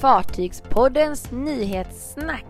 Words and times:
Fartygspoddens 0.00 1.30
nyhetssnack. 1.30 2.44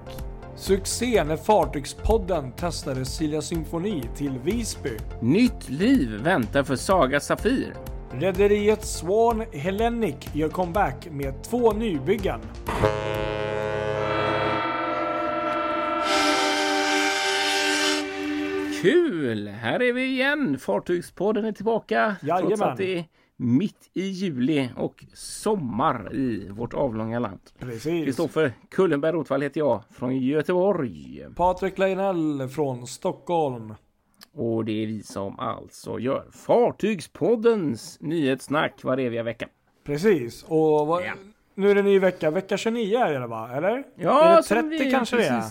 Succé 0.56 1.24
när 1.24 1.36
Fartygspodden 1.36 2.52
testade 2.52 3.04
Silja 3.04 3.42
Symfoni 3.42 4.02
till 4.16 4.38
Visby. 4.38 4.96
Nytt 5.20 5.68
liv 5.68 6.10
väntar 6.10 6.62
för 6.62 6.76
Saga 6.76 7.20
Safir. 7.20 7.74
Rederiet 8.12 8.84
Swan 8.84 9.44
Hellenic 9.52 10.16
gör 10.32 10.48
comeback 10.48 11.08
med 11.10 11.42
två 11.42 11.72
nybyggen. 11.72 12.40
Kul! 18.82 19.48
Här 19.48 19.82
är 19.82 19.92
vi 19.92 20.04
igen. 20.06 20.58
Fartygspodden 20.58 21.44
är 21.44 21.52
tillbaka. 21.52 22.16
Jajamän. 22.22 22.48
Trots 22.48 22.62
att 22.62 22.76
det 22.76 22.98
är 22.98 23.04
mitt 23.36 23.90
i 23.94 24.02
juli 24.02 24.70
och 24.76 25.04
sommar 25.14 26.14
i 26.14 26.48
vårt 26.50 26.74
avlånga 26.74 27.18
land. 27.18 27.40
Precis. 27.58 28.04
Kristoffer 28.04 28.52
Kullenberg 28.70 29.12
Rotvall 29.12 29.42
heter 29.42 29.60
jag 29.60 29.82
från 29.90 30.16
Göteborg. 30.16 31.26
Patrik 31.36 31.78
Leinell 31.78 32.48
från 32.48 32.86
Stockholm. 32.86 33.74
Och 34.34 34.64
det 34.64 34.82
är 34.82 34.86
vi 34.86 35.02
som 35.02 35.38
alltså 35.38 35.98
gör 35.98 36.24
Fartygspoddens 36.32 37.98
nyhetssnack 38.00 38.84
var 38.84 38.98
eviga 38.98 39.22
vecka. 39.22 39.48
Precis. 39.84 40.42
Och 40.42 40.86
vad, 40.86 41.02
Ja. 41.02 41.12
nu 41.54 41.70
är 41.70 41.74
det 41.74 41.82
ny 41.82 41.98
vecka. 41.98 42.30
Vecka 42.30 42.56
29 42.56 42.98
är 42.98 43.20
det 43.20 43.26
va? 43.26 43.50
Eller? 43.56 43.84
Ja, 43.96 44.24
är 44.24 44.36
det 44.36 44.42
som 44.42 44.56
30 44.70 44.84
vi- 44.84 44.90
kanske 44.90 45.16
det 45.16 45.26
är? 45.26 45.42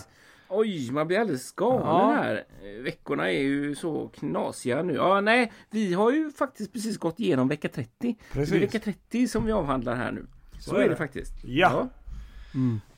Oj, 0.48 0.90
man 0.92 1.06
blir 1.06 1.18
alldeles 1.18 1.52
galen 1.52 1.86
Ja. 1.86 2.12
här. 2.12 2.44
Veckorna 2.82 3.30
är 3.32 3.38
ju 3.42 3.74
så 3.74 4.08
knasiga 4.08 4.82
nu. 4.82 4.94
Ja, 4.94 5.20
nej, 5.20 5.52
vi 5.70 5.92
har 5.94 6.12
ju 6.12 6.30
faktiskt 6.32 6.72
precis 6.72 6.98
gått 6.98 7.20
igenom 7.20 7.48
vecka 7.48 7.68
30. 7.68 8.16
Precis. 8.32 8.50
Det 8.50 8.56
är 8.56 8.60
vecka 8.60 8.78
30 8.78 9.28
som 9.28 9.44
vi 9.46 9.52
avhandlar 9.52 9.94
här 9.96 10.12
nu. 10.12 10.26
Så, 10.60 10.74
är 10.74 10.78
är 10.80 10.82
det, 10.82 10.88
det. 10.88 10.96
faktiskt. 10.96 11.32
Ja. 11.44 11.88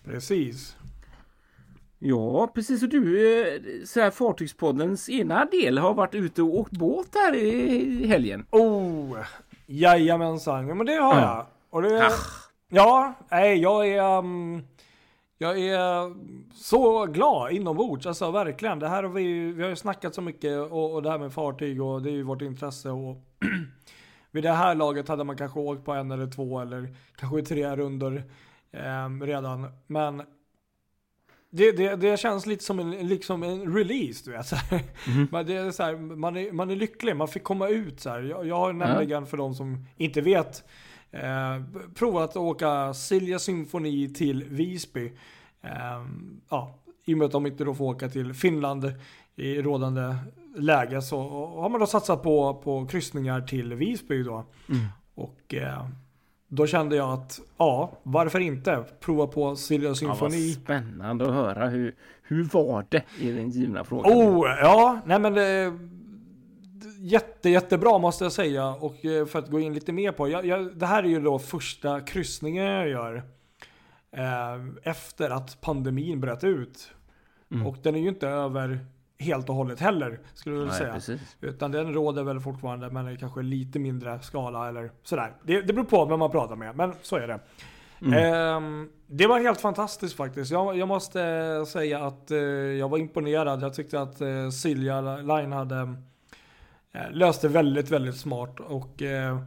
Precis. 0.05 0.77
Ja, 1.99 2.47
precis. 2.55 2.83
Och 2.83 2.89
du, 2.89 3.33
eh, 3.47 3.61
så 3.85 4.01
här, 4.01 4.11
Fartygspoddens 4.11 5.09
ena 5.09 5.45
del 5.45 5.79
har 5.79 5.95
varit 5.95 6.15
ute 6.15 6.43
och 6.43 6.55
åkt 6.59 6.73
båt 6.73 7.09
här 7.15 7.35
i 7.35 8.07
helgen. 8.07 8.47
Oh, 8.51 9.19
jajamensan. 9.67 10.69
Ja, 10.69 10.75
men 10.75 10.87
det 10.87 10.93
har 10.95 11.15
Ja. 11.15 11.21
jag. 11.21 11.47
Och 11.71 11.83
det, 11.83 12.07
Ah. 12.07 12.13
Ja, 12.71 13.15
nej, 13.31 13.59
jag 13.59 13.89
är... 13.89 14.19
Um, 14.19 14.63
jag 15.39 15.59
är 15.59 16.15
så 16.55 17.07
glad 17.07 17.53
inombords, 17.53 18.07
alltså 18.07 18.31
verkligen. 18.31 18.79
Det 18.79 18.89
här 18.89 19.03
har 19.03 19.11
vi, 19.11 19.53
vi 19.53 19.63
har 19.63 19.71
ju 19.71 19.77
snackat 19.77 20.15
så 20.15 20.23
mycket 20.23 20.59
och, 20.59 20.95
och 20.95 21.03
det 21.03 21.11
här 21.11 21.19
med 21.19 21.33
fartyg 21.33 21.83
och 21.83 22.03
det 22.03 22.11
är 22.11 22.13
ju 22.13 22.23
vårt 22.23 22.43
intresse. 22.43 22.91
Och 22.91 23.17
vid 24.31 24.43
det 24.43 24.53
här 24.53 24.75
laget 24.75 25.09
hade 25.09 25.25
man 25.25 25.37
kanske 25.37 25.61
åkt 25.61 25.85
på 25.85 25.93
en 25.93 26.11
eller 26.11 26.27
två 26.27 26.61
eller 26.61 26.95
kanske 27.17 27.43
tre 27.43 27.77
rundor 27.77 28.23
ehm, 28.73 29.27
redan. 29.27 29.67
Men 29.87 30.23
det, 31.51 31.73
det, 31.73 31.97
det 31.97 32.21
känns 32.21 32.47
lite 32.47 32.65
som 32.65 32.79
en, 32.79 32.91
liksom 32.91 33.43
en 33.43 33.77
release, 33.77 34.23
du 34.25 34.31
vet. 34.31 34.47
Så 34.47 34.57
här. 34.57 34.83
Men 35.31 35.47
det 35.47 35.55
är 35.57 35.71
så 35.71 35.83
här, 35.83 35.97
man, 35.97 36.37
är, 36.37 36.53
man 36.53 36.71
är 36.71 36.77
lycklig, 36.77 37.17
man 37.17 37.29
fick 37.29 37.45
komma 37.45 37.69
ut 37.69 38.01
så 38.01 38.11
här. 38.11 38.23
Jag, 38.23 38.47
jag 38.47 38.57
har 38.57 38.73
nämligen, 38.73 39.27
för 39.27 39.37
de 39.37 39.55
som 39.55 39.87
inte 39.97 40.21
vet, 40.21 40.65
eh, 41.13 41.63
provat 41.95 42.31
att 42.31 42.37
åka 42.37 42.95
Silja 42.95 43.39
Symfoni 43.39 44.09
till 44.09 44.45
Visby. 44.45 45.13
Eh, 45.63 45.71
ja, 46.51 46.75
I 47.05 47.15
och 47.15 47.19
med 47.19 47.25
att 47.27 47.33
de 47.33 47.47
inte 47.47 47.65
då 47.65 47.75
får 47.75 47.85
åka 47.85 48.09
till 48.09 48.35
Finland 48.35 48.93
i 49.37 49.63
rådande 49.63 50.17
läge 50.57 51.03
så 51.03 51.21
har 51.61 51.69
man 51.69 51.81
då 51.81 51.87
satsat 51.87 52.23
på, 52.23 52.55
på 52.55 52.87
kryssningar 52.87 53.41
till 53.41 53.75
Visby 53.75 54.23
då. 54.23 54.45
Och 55.15 55.55
eh, 55.55 55.87
då 56.49 56.67
kände 56.67 56.97
jag 56.97 57.13
att, 57.13 57.41
ja, 57.59 57.91
varför 58.03 58.41
inte 58.41 58.85
prova 59.01 59.27
på 59.27 59.57
Silja 59.57 59.89
Ja, 59.89 59.95
Symfoni? 59.95 60.53
spännande 60.53 61.25
att 61.29 61.35
höra. 61.35 61.69
Hur, 61.69 61.95
hur 62.23 62.45
var 62.45 62.87
det 62.89 63.03
i 63.21 63.33
den 63.33 63.51
givna 63.51 63.85
frågan? 63.85 64.13
Oh, 64.13 64.49
ja, 64.49 65.01
nej 65.07 65.19
men 65.21 65.35
det, 65.35 65.79
jätte, 66.99 67.51
jättebra 67.51 67.99
måste 67.99 68.25
jag 68.25 68.33
säga. 68.33 68.69
Och 68.69 69.05
eh, 69.05 69.27
för 69.27 69.39
att 69.39 69.51
gå 69.51 69.61
in 69.61 69.75
lite 69.75 69.93
mer 69.93 70.13
på, 70.13 70.29
jag, 70.29 70.47
jag, 70.47 70.77
det 70.77 70.87
här 70.87 71.03
är 71.03 71.09
ju 71.09 71.21
då 71.21 71.39
första 71.39 72.01
kryssningen 72.01 72.65
jag 72.65 72.89
gör 72.89 73.23
eh, 74.11 74.67
efter 74.83 75.31
att 75.31 75.61
pandemin 75.61 76.21
bröt 76.21 76.45
ut. 76.45 76.91
Mm. 77.51 77.67
Och 77.67 77.77
den 77.83 77.95
är 77.95 78.01
ju 78.01 78.09
inte 78.09 78.29
över 78.29 78.87
helt 79.19 79.49
och 79.49 79.55
hållet 79.55 79.81
heller, 79.81 80.21
skulle 80.35 80.57
jag 80.57 80.61
vilja 80.61 80.75
säga. 80.75 80.93
precis. 80.93 81.37
Utan 81.41 81.73
den 81.73 81.95
råder 81.95 82.23
väl 82.23 82.41
fortfarande, 82.41 82.91
men 82.91 83.09
i 83.09 83.17
kanske 83.17 83.43
lite 83.43 83.79
mindre 83.79 84.21
skala 84.23 84.69
eller 84.69 84.91
sådär. 85.03 85.33
Det, 85.43 85.61
det 85.61 85.73
beror 85.73 85.85
på 85.85 86.05
vem 86.05 86.19
man 86.19 86.31
pratar 86.31 86.57
med, 86.57 86.77
men 86.77 86.93
så 87.03 87.17
är 87.17 87.29
det. 87.29 87.41
Mm. 88.03 88.13
Ehm, 88.13 88.89
det 89.07 89.27
var 89.27 89.41
helt 89.41 89.61
fantastiskt 89.61 90.17
faktiskt. 90.17 90.51
Jag, 90.51 90.79
jag 90.79 90.89
måste 90.89 91.21
säga 91.67 92.07
att 92.07 92.31
eh, 92.31 92.39
jag 92.39 92.89
var 92.89 92.99
imponerad. 92.99 93.63
Jag 93.63 93.75
tyckte 93.75 94.01
att 94.01 94.19
Silja 94.55 95.01
Line 95.01 95.53
hade 95.53 95.95
uh, 96.99 97.13
löst 97.17 97.43
det 97.43 97.49
väldigt, 97.49 97.91
väldigt 97.91 98.17
smart. 98.17 98.61
Och 98.61 99.03
eh, 99.03 99.39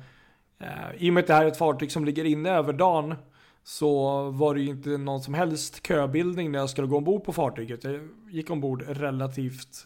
eh, 0.60 0.68
i 0.98 1.10
och 1.10 1.14
med 1.14 1.22
att 1.22 1.28
det 1.28 1.34
här 1.34 1.44
är 1.44 1.48
ett 1.48 1.58
fartyg 1.58 1.92
som 1.92 2.06
ligger 2.06 2.24
inne 2.26 2.50
över 2.50 2.74
dagen 2.74 3.16
så 3.64 4.22
var 4.30 4.56
det 4.56 4.62
ju 4.62 4.70
inte 4.70 4.90
någon 4.90 5.22
som 5.22 5.34
helst 5.34 5.88
köbildning 5.88 6.52
när 6.52 6.60
jag 6.60 6.70
skulle 6.70 6.88
gå 6.88 6.98
ombord 6.98 7.24
på 7.24 7.34
fartyget. 7.34 7.84
Jag 7.84 8.08
gick 8.30 8.50
ombord 8.50 8.84
relativt 8.88 9.86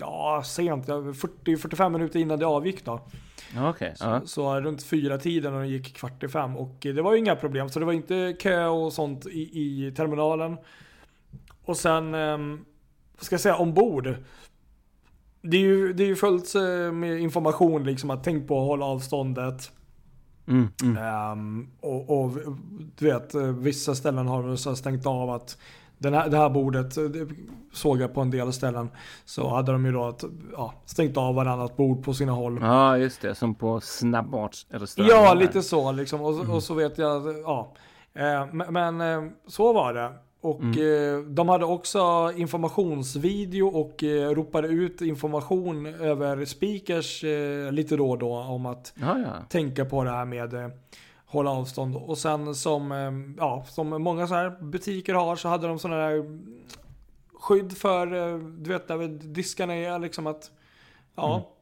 ja, 0.00 0.42
sent, 0.46 0.88
Jag- 0.88 1.14
40-45 1.14 1.90
minuter 1.90 2.20
innan 2.20 2.38
det 2.38 2.46
avgick 2.46 2.84
då. 2.84 3.00
Okej. 3.58 3.94
Ja. 4.00 4.20
Så, 4.20 4.26
så 4.26 4.60
runt 4.60 4.82
fyra 4.82 5.18
tiden 5.18 5.54
och 5.54 5.60
den 5.60 5.68
gick 5.68 5.96
kvart 5.96 6.22
i 6.22 6.28
fem. 6.28 6.56
Och 6.56 6.86
eh, 6.86 6.94
det 6.94 7.02
var 7.02 7.12
ju 7.12 7.18
inga 7.18 7.36
problem. 7.36 7.68
Så 7.68 7.78
det 7.78 7.84
var 7.84 7.92
inte 7.92 8.36
kö 8.40 8.66
och 8.66 8.92
sånt 8.92 9.26
i, 9.26 9.40
i 9.40 9.92
terminalen. 9.96 10.56
Och 11.64 11.76
sen, 11.76 12.12
vad 12.12 13.24
ska 13.24 13.34
jag 13.34 13.40
säga, 13.40 13.56
ombord. 13.56 14.14
Det 15.42 15.56
är 15.56 15.60
ju, 15.60 15.92
det 15.92 16.02
är 16.02 16.06
ju 16.06 16.16
fullt 16.16 16.54
eh, 16.54 16.92
med 16.92 17.20
information 17.20 17.84
liksom 17.84 18.10
att 18.10 18.24
tänk 18.24 18.48
på 18.48 18.60
att 18.60 18.66
hålla 18.66 18.84
avståndet. 18.84 19.72
Mm, 20.48 20.68
mm. 20.82 20.96
Ehm, 20.96 21.68
och, 21.80 22.22
och 22.22 22.30
du 22.98 23.04
vet, 23.04 23.34
eh, 23.34 23.42
vissa 23.42 23.94
ställen 23.94 24.26
har 24.26 24.56
så 24.56 24.76
stängt 24.76 25.06
av 25.06 25.30
att 25.30 25.58
den 25.98 26.14
här, 26.14 26.28
det 26.28 26.36
här 26.36 26.50
bordet, 26.50 26.96
eh, 26.96 27.04
det 27.04 27.28
såg 27.72 28.00
jag 28.00 28.14
på 28.14 28.20
en 28.20 28.30
del 28.30 28.52
ställen, 28.52 28.90
så 29.24 29.48
hade 29.48 29.72
de 29.72 29.86
ju 29.86 29.92
då 29.92 30.08
ett, 30.08 30.24
ja, 30.52 30.74
stängt 30.84 31.16
av 31.16 31.34
varannat 31.34 31.76
bord 31.76 32.04
på 32.04 32.14
sina 32.14 32.32
håll. 32.32 32.58
Ja, 32.62 32.98
just 32.98 33.22
det. 33.22 33.34
Som 33.34 33.54
på 33.54 33.80
snabbmatsrestauranger. 33.80 35.14
Ja, 35.14 35.34
lite 35.34 35.62
så 35.62 35.92
liksom. 35.92 36.20
Och, 36.20 36.48
och 36.48 36.62
så 36.62 36.74
vet 36.74 36.98
jag, 36.98 37.38
ja. 37.38 37.74
Eh, 38.14 38.46
men 38.52 38.72
men 38.98 39.32
så 39.46 39.72
var 39.72 39.94
det. 39.94 40.12
Och 40.40 40.76
eh, 40.76 41.20
de 41.20 41.48
hade 41.48 41.64
också 41.64 42.32
informationsvideo 42.36 43.66
och 43.66 44.04
eh, 44.04 44.30
ropade 44.30 44.68
ut 44.68 45.00
information 45.00 45.86
över 45.86 46.44
speakers 46.44 47.24
eh, 47.24 47.72
lite 47.72 47.96
då 47.96 48.10
och 48.10 48.18
då 48.18 48.32
om 48.38 48.66
att 48.66 48.92
Ja, 49.00 49.18
ja. 49.18 49.32
tänka 49.48 49.84
på 49.84 50.04
det 50.04 50.10
här 50.10 50.24
med 50.24 50.54
eh, 50.54 50.68
hålla 51.26 51.50
avstånd. 51.50 51.96
Och 51.96 52.18
sen 52.18 52.54
som, 52.54 52.92
eh, 52.92 53.12
ja, 53.38 53.64
som 53.68 54.02
många 54.02 54.26
så 54.26 54.34
här 54.34 54.50
butiker 54.62 55.14
har 55.14 55.36
så 55.36 55.48
hade 55.48 55.66
de 55.66 55.78
sådana 55.78 56.00
där 56.00 56.14
mm, 56.16 56.60
skydd 57.34 57.72
för, 57.72 58.14
eh, 58.14 58.38
du 58.38 58.70
vet 58.70 58.88
där 58.88 59.08
diskarna 59.08 59.74
är 59.74 59.98
liksom 59.98 60.26
att, 60.26 60.50
ja. 61.14 61.54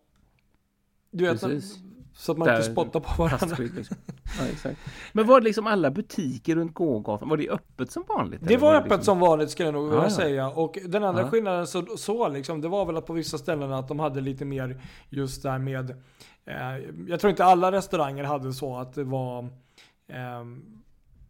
Du 1.11 1.25
vet, 1.25 1.41
Precis. 1.41 1.79
Så 2.17 2.33
att 2.33 2.39
man 2.39 2.49
inte 2.49 2.63
spottar 2.63 3.01
på 3.01 3.23
varandra. 3.23 3.57
Ja. 4.65 4.71
Men 5.13 5.27
var 5.27 5.41
det 5.41 5.45
liksom 5.45 5.67
alla 5.67 5.91
butiker 5.91 6.57
runt 6.57 6.75
gågatan? 6.75 7.29
Var 7.29 7.37
det 7.37 7.49
öppet 7.51 7.91
som 7.93 8.05
vanligt? 8.09 8.41
Det 8.45 8.57
var 8.57 8.73
det 8.73 8.79
öppet 8.79 8.91
liksom... 8.91 9.05
som 9.05 9.21
vanligt 9.21 9.51
ska 9.51 9.65
jag 9.65 9.75
nog 9.75 9.85
vilja 9.85 9.99
Ja, 9.99 10.05
ja. 10.05 10.11
säga. 10.11 10.49
Och 10.49 10.79
den 10.87 11.05
andra 11.05 11.23
Ja. 11.23 11.29
skillnaden 11.31 11.67
så, 11.67 11.87
så 11.97 12.29
liksom, 12.29 12.61
det 12.61 12.69
var 12.69 12.87
väl 12.87 12.97
att 12.97 13.07
på 13.07 13.13
vissa 13.13 13.39
ställen 13.39 13.73
att 13.73 13.89
de 13.89 13.99
hade 14.01 14.21
lite 14.21 14.45
mer 14.45 14.81
just 15.09 15.43
där 15.43 15.59
med 15.59 15.91
eh, 16.45 16.79
Jag 17.09 17.21
tror 17.21 17.31
inte 17.31 17.45
alla 17.45 17.73
restauranger 17.73 18.25
hade 18.25 18.53
så 18.53 18.77
att 18.77 18.95
det 18.95 19.05
var 19.05 19.39
eh, 20.09 20.45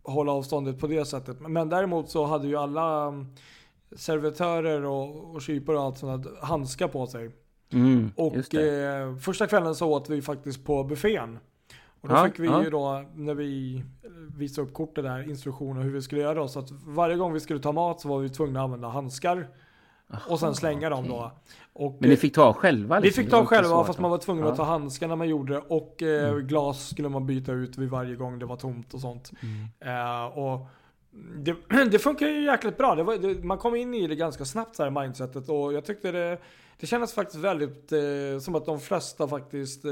hålla 0.02 0.32
avståndet 0.32 0.80
på 0.80 0.86
det 0.86 1.04
sättet. 1.04 1.40
Men 1.40 1.68
däremot 1.68 2.10
så 2.10 2.24
hade 2.24 2.48
ju 2.48 2.56
alla 2.56 3.06
mm, 3.06 3.26
servitörer 3.96 4.84
och, 4.84 5.34
och 5.34 5.42
kypare 5.42 5.76
och 5.76 5.82
allt 5.82 5.98
sånt 5.98 6.26
handskar 6.42 6.88
på 6.88 7.06
sig. 7.06 7.30
Mm, 7.72 8.10
Och 8.16 8.54
eh, 8.54 9.16
första 9.16 9.46
kvällen 9.46 9.74
så 9.74 9.90
åt 9.92 10.10
vi 10.10 10.22
faktiskt 10.22 10.64
på 10.64 10.84
buffén. 10.84 11.38
Och 12.00 12.08
då 12.08 12.14
Ja, 12.14 12.24
fick 12.26 12.38
vi 12.38 12.46
ja. 12.46 12.64
ju 12.64 12.70
då, 12.70 13.04
när 13.14 13.34
vi 13.34 13.82
visade 14.36 14.66
upp 14.68 14.74
kortet 14.74 15.04
där, 15.04 15.30
instruktioner 15.30 15.82
hur 15.82 15.90
vi 15.90 16.02
skulle 16.02 16.20
göra. 16.20 16.48
Så 16.48 16.58
att 16.58 16.70
varje 16.70 17.16
gång 17.16 17.32
vi 17.32 17.40
skulle 17.40 17.60
ta 17.60 17.72
mat 17.72 18.00
så 18.00 18.08
var 18.08 18.18
vi 18.18 18.28
tvungna 18.28 18.60
att 18.60 18.64
använda 18.64 18.88
handskar. 18.88 19.48
och 20.28 20.40
sen 20.40 20.54
slänga 20.54 20.90
dem 20.90 21.08
då. 21.08 21.32
Och, 21.72 21.96
Men 22.00 22.08
ni 22.08 22.14
eh, 22.14 22.18
fick 22.18 22.34
ta 22.34 22.52
själva? 22.52 22.96
vi 23.00 23.02
liksom? 23.06 23.22
fick 23.22 23.30
Det 23.30 23.36
var 23.36 23.42
ta 23.42 23.48
själva 23.48 23.84
fast 23.84 23.98
man 23.98 24.10
var 24.10 24.18
tvungen 24.18 24.44
Ja. 24.44 24.50
att 24.50 24.56
ta 24.56 24.64
handskar 24.64 25.08
när 25.08 25.16
man 25.16 25.28
gjorde 25.28 25.52
det. 25.54 25.58
Och 25.68 26.02
eh, 26.02 26.28
Mm. 26.30 26.46
glas 26.46 26.88
skulle 26.88 27.08
man 27.08 27.26
byta 27.26 27.52
ut 27.52 27.78
vid 27.78 27.88
varje 27.90 28.16
gång 28.16 28.38
det 28.38 28.46
var 28.46 28.56
tomt 28.56 28.94
och 28.94 29.00
sånt. 29.00 29.30
Mm. 29.42 29.96
Eh, 29.96 30.24
och 30.24 30.68
det, 31.36 31.56
det 31.90 31.98
funkar 31.98 32.26
ju 32.26 32.44
jäkligt 32.44 32.76
bra. 32.78 32.94
Det 32.94 33.02
var, 33.02 33.16
det, 33.16 33.44
man 33.44 33.58
kom 33.58 33.74
in 33.74 33.94
i 33.94 34.06
det 34.06 34.14
ganska 34.16 34.44
snabbt 34.44 34.76
så 34.76 34.82
här 34.82 34.90
mindsetet 34.90 35.48
och 35.48 35.72
jag 35.72 35.84
tyckte 35.84 36.12
det, 36.12 36.38
det 36.80 36.86
kändes 36.86 37.14
faktiskt 37.14 37.44
väldigt 37.44 37.92
eh, 37.92 38.38
som 38.40 38.54
att 38.54 38.66
de 38.66 38.80
flesta 38.80 39.28
faktiskt, 39.28 39.84
eh, 39.84 39.90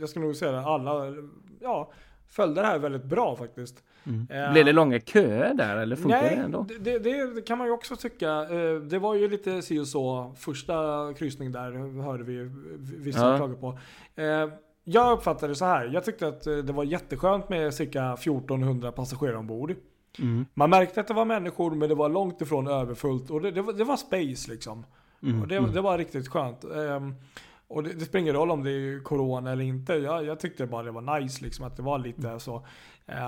jag 0.00 0.08
skulle 0.08 0.24
nog 0.24 0.36
säga 0.36 0.52
det, 0.52 0.60
alla, 0.60 1.14
ja, 1.60 1.92
följde 2.28 2.60
det 2.60 2.66
här 2.66 2.78
väldigt 2.78 3.04
bra 3.04 3.36
faktiskt. 3.36 3.82
Eh, 4.30 4.52
Blev 4.52 4.64
det 4.64 4.72
långa 4.72 5.00
köer 5.00 5.54
där 5.54 5.76
eller 5.76 5.96
funkar 5.96 6.22
det 6.22 6.26
Nej, 6.36 6.44
ändå? 6.44 6.66
det, 6.80 6.98
det, 6.98 7.34
det 7.34 7.42
kan 7.42 7.58
man 7.58 7.66
ju 7.66 7.72
också 7.72 7.96
tycka. 7.96 8.30
Eh, 8.50 8.74
Det 8.80 8.98
var 8.98 9.14
ju 9.14 9.28
lite 9.28 9.62
si 9.62 9.78
och 9.80 9.86
så 9.88 10.34
första 10.38 10.74
kryssning 11.14 11.52
där, 11.52 12.02
hörde 12.02 12.24
vi 12.24 12.50
vissa 12.96 13.30
Ja. 13.30 13.36
klaga 13.36 13.54
på. 13.54 13.78
Eh, 14.22 14.48
Jag 14.84 15.12
uppfattade 15.12 15.52
det 15.52 15.56
så 15.56 15.64
här. 15.64 15.90
Jag 15.92 16.04
tyckte 16.04 16.28
att 16.28 16.44
det 16.44 16.72
var 16.72 16.84
jätteskönt 16.84 17.48
med 17.48 17.74
cirka 17.74 18.16
1400 18.16 18.92
passagerare 18.92 19.36
ombord. 19.36 19.74
Mm. 20.18 20.46
Man 20.54 20.70
märkte 20.70 21.00
att 21.00 21.08
det 21.08 21.14
var 21.14 21.24
människor 21.24 21.70
men 21.70 21.88
det 21.88 21.94
var 21.94 22.08
långt 22.08 22.40
ifrån 22.40 22.66
överfullt 22.66 23.30
och 23.30 23.40
det, 23.40 23.50
det, 23.50 23.62
var, 23.62 23.72
det 23.72 23.84
var 23.84 23.96
space 23.96 24.50
liksom. 24.50 24.86
Mm. 25.22 25.42
Och 25.42 25.48
det, 25.48 25.60
det 25.60 25.80
var 25.80 25.98
riktigt 25.98 26.28
skönt. 26.28 26.64
Ehm, 26.64 27.14
och 27.68 27.82
det, 27.82 27.92
det 27.92 28.04
spelar 28.04 28.22
ingen 28.22 28.34
roll 28.34 28.50
om 28.50 28.64
det 28.64 28.70
är 28.70 29.02
corona 29.02 29.52
eller 29.52 29.64
inte. 29.64 29.92
Jag, 29.94 30.24
jag 30.24 30.40
tyckte 30.40 30.66
bara 30.66 30.82
det 30.82 30.90
var 30.90 31.20
nice 31.20 31.44
liksom 31.44 31.64
att 31.64 31.76
det 31.76 31.82
var 31.82 31.98
lite 31.98 32.40
så. 32.40 32.66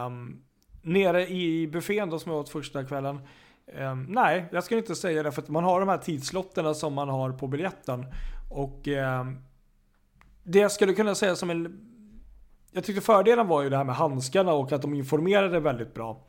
Um, 0.07 0.43
nere 0.83 1.29
i 1.29 1.67
buffén 1.67 2.11
då 2.11 2.19
som 2.19 2.33
jag 2.33 2.41
åt 2.41 2.49
första 2.49 2.85
kvällen. 2.85 3.21
ehm, 3.75 4.03
nej, 4.09 4.49
jag 4.53 4.65
skulle 4.65 4.81
inte 4.81 4.95
säga 4.95 5.23
det 5.23 5.33
för 5.33 5.43
att 5.43 5.49
man 5.49 5.65
har 5.65 5.81
de 5.81 5.89
här 5.89 5.99
tidslotterna 5.99 6.75
som 6.75 6.95
man 6.95 7.09
har 7.09 7.33
på 7.33 7.47
biljetten. 7.47 8.07
Och 8.51 8.89
ehm, 8.89 9.37
det 10.45 10.59
jag 10.59 10.73
skulle 10.73 10.93
kunna 10.93 11.15
säga 11.15 11.37
som 11.37 11.51
en... 11.51 11.85
Jag 12.73 12.85
tyckte 12.85 13.01
fördelen 13.01 13.47
var 13.47 13.63
ju 13.63 13.71
det 13.71 13.77
här 13.77 13.85
med 13.85 13.95
handskarna 13.95 14.53
och 14.53 14.73
att 14.73 14.83
de 14.83 14.95
informerade 14.95 15.61
väldigt 15.61 15.95
bra. 15.95 16.27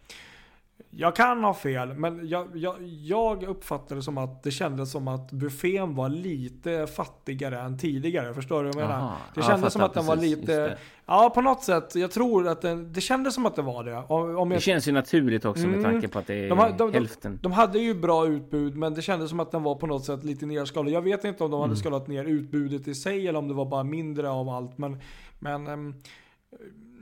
Jag 0.92 1.16
kan 1.16 1.44
ha 1.44 1.54
fel, 1.54 1.94
men 1.94 2.28
jag, 2.28 2.48
jag, 2.54 2.76
jag 2.84 3.44
uppfattade 3.44 3.96
det 3.96 4.04
som 4.04 4.18
att 4.18 4.44
det 4.44 4.52
kändes 4.52 4.92
som 4.92 5.08
att 5.08 5.32
buffén 5.32 5.96
var 5.96 6.10
lite 6.10 6.88
fattigare 6.88 7.60
än 7.62 7.78
tidigare. 7.78 8.34
Förstår 8.34 8.64
du 8.64 8.72
vad 8.72 8.84
jag 8.84 8.90
menar? 8.90 9.12
Det 9.34 9.42
Ja, 9.42 9.48
kändes 9.48 9.74
som 9.74 9.80
fattar 9.80 9.86
att 9.86 9.94
den 9.94 10.06
var 10.06 10.16
precis, 10.16 10.38
lite... 10.38 10.52
just 10.52 10.70
det. 10.72 10.78
Ja, 11.06 11.32
på 11.36 11.42
något 11.42 11.64
sätt. 11.64 11.96
Jag 11.96 12.12
tror 12.12 12.48
att 12.48 12.62
den, 12.62 12.94
det 12.94 13.02
kändes 13.02 13.34
som 13.36 13.46
att 13.46 13.56
det 13.56 13.62
var 13.62 13.84
det. 13.84 13.96
Om, 13.98 14.38
om 14.38 14.50
Det 14.50 14.56
jag, 14.56 14.62
känns 14.62 14.88
ju 14.88 14.92
naturligt 14.92 15.46
också 15.46 15.68
med 15.68 15.80
Mm. 15.80 15.92
tanke 15.92 16.08
på 16.08 16.20
att 16.20 16.28
det 16.28 16.34
är 16.46 16.50
de- 16.50 16.78
de- 16.78 16.94
hälften. 16.94 17.40
de 17.42 17.52
hade 17.52 17.80
ju 17.80 17.94
bra 17.94 18.28
utbud, 18.28 18.76
men 18.76 18.94
det 18.94 19.02
kändes 19.02 19.30
som 19.30 19.40
att 19.40 19.52
den 19.52 19.64
var 19.64 19.76
på 19.76 19.88
något 19.88 20.06
sätt 20.06 20.24
lite 20.24 20.46
nerskalad. 20.46 20.92
Jag 20.94 21.02
vet 21.02 21.24
inte 21.24 21.44
om 21.44 21.52
de 21.52 21.60
hade 21.60 21.70
Mm. 21.72 21.78
skalat 21.78 22.08
ner 22.08 22.26
utbudet 22.26 22.88
i 22.88 22.96
sig 22.96 23.28
eller 23.28 23.40
om 23.40 23.48
det 23.48 23.54
var 23.54 23.66
bara 23.66 23.84
mindre 23.84 24.30
av 24.30 24.50
allt. 24.50 24.78
Men, 24.78 24.98
men 25.40 25.68
ehm, 25.68 25.94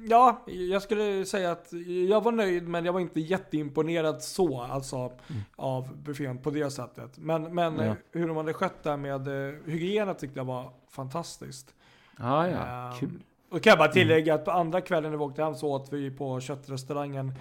ja, 0.09 0.43
jag 0.45 0.81
skulle 0.81 1.25
säga 1.25 1.51
att 1.51 1.73
jag 2.09 2.23
var 2.23 2.31
nöjd, 2.31 2.67
men 2.67 2.85
jag 2.85 2.93
var 2.93 2.99
inte 2.99 3.19
jätteimponerad 3.19 4.23
så, 4.23 4.61
alltså 4.61 5.11
av 5.55 5.97
buffén 5.97 6.37
på 6.37 6.49
det 6.49 6.71
sättet. 6.71 7.17
Men, 7.17 7.55
men 7.55 7.73
Mm. 7.73 7.85
Ja. 7.87 7.95
hur 8.11 8.27
de 8.27 8.37
hade 8.37 8.53
skött 8.53 8.83
det 8.83 8.97
med 8.97 9.27
eh, 9.27 9.53
hygienen 9.65 10.15
tyckte 10.15 10.39
jag 10.39 10.45
var 10.45 10.71
fantastiskt. 10.89 11.73
Ja, 12.19 12.47
ja. 12.47 12.87
Ehm, 12.91 12.99
Kul. 12.99 13.19
Och 13.51 13.61
kan 13.63 13.71
jag 13.71 13.77
bara 13.79 13.87
tillägga 13.91 14.33
att 14.35 14.45
på 14.45 14.51
andra 14.51 14.81
kvällen 14.81 15.11
när 15.11 15.17
vi 15.17 15.23
åkte 15.23 15.43
hem 15.43 15.55
så 15.55 15.71
åt 15.71 15.93
vi 15.93 16.11
på 16.11 16.39
köttrestaurangen 16.39 17.33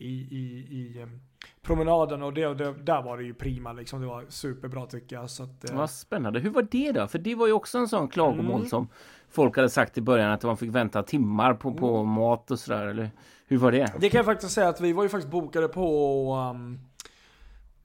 i, 0.00 0.28
i, 0.30 0.66
i 0.70 1.02
em, 1.02 1.20
promenaden 1.62 2.22
och 2.22 2.32
det, 2.32 2.54
det, 2.54 2.72
där 2.72 3.02
var 3.02 3.16
det 3.18 3.24
ju 3.24 3.34
prima 3.34 3.72
liksom. 3.72 4.00
Det 4.00 4.06
var 4.06 4.24
superbra 4.28 4.86
tycker 4.86 5.16
jag. 5.16 5.30
Så 5.30 5.42
att, 5.42 5.70
eh, 5.70 5.76
Vad 5.76 5.90
spännande. 5.90 6.40
Hur 6.40 6.50
var 6.50 6.66
det 6.70 6.92
då? 6.92 7.06
För 7.06 7.18
det 7.18 7.34
var 7.34 7.46
ju 7.46 7.52
också 7.52 7.78
en 7.78 7.88
sån 7.88 8.08
klagomål 8.08 8.56
Mm. 8.56 8.68
som 8.68 8.88
folk 9.30 9.56
hade 9.56 9.70
sagt 9.70 9.98
i 9.98 10.00
början 10.00 10.30
att 10.30 10.42
man 10.42 10.56
fick 10.56 10.70
vänta 10.70 11.02
timmar 11.02 11.54
på, 11.54 11.74
på 11.74 11.96
Mm. 11.96 12.12
mat 12.12 12.50
och 12.50 12.58
sådär. 12.58 12.86
Eller 12.86 13.10
hur 13.46 13.58
var 13.58 13.72
det? 13.72 13.92
Det 14.00 14.10
kan 14.10 14.18
jag 14.18 14.26
faktiskt 14.26 14.52
säga 14.52 14.68
att 14.68 14.80
vi 14.80 14.92
var 14.92 15.02
ju 15.02 15.08
faktiskt 15.08 15.30
bokade 15.32 15.68
på 15.68 16.34
um, 16.54 16.80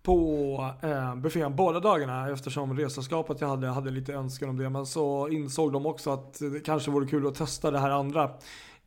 på 0.03 0.69
eh, 0.81 1.15
buffén 1.15 1.55
båda 1.55 1.79
dagarna 1.79 2.29
eftersom 2.29 2.77
resaskapet 2.77 3.41
jag 3.41 3.47
hade 3.47 3.67
hade 3.67 3.91
lite 3.91 4.13
önskan 4.13 4.49
om 4.49 4.57
det. 4.57 4.69
Men 4.69 4.85
så 4.85 5.29
insåg 5.29 5.73
de 5.73 5.85
också 5.85 6.11
att 6.11 6.39
det 6.39 6.59
kanske 6.65 6.91
vore 6.91 7.07
kul 7.07 7.27
att 7.27 7.35
testa 7.35 7.71
det 7.71 7.79
här 7.79 7.89
andra. 7.89 8.23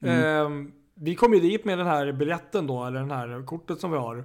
Eh, 0.00 0.48
vi 1.00 1.14
kom 1.14 1.34
ju 1.34 1.40
dit 1.40 1.64
med 1.64 1.78
den 1.78 1.86
här 1.86 2.12
biljetten 2.12 2.66
då, 2.66 2.84
eller 2.84 3.00
den 3.00 3.10
här 3.10 3.46
kortet 3.46 3.80
som 3.80 3.90
vi 3.90 3.98
har. 3.98 4.24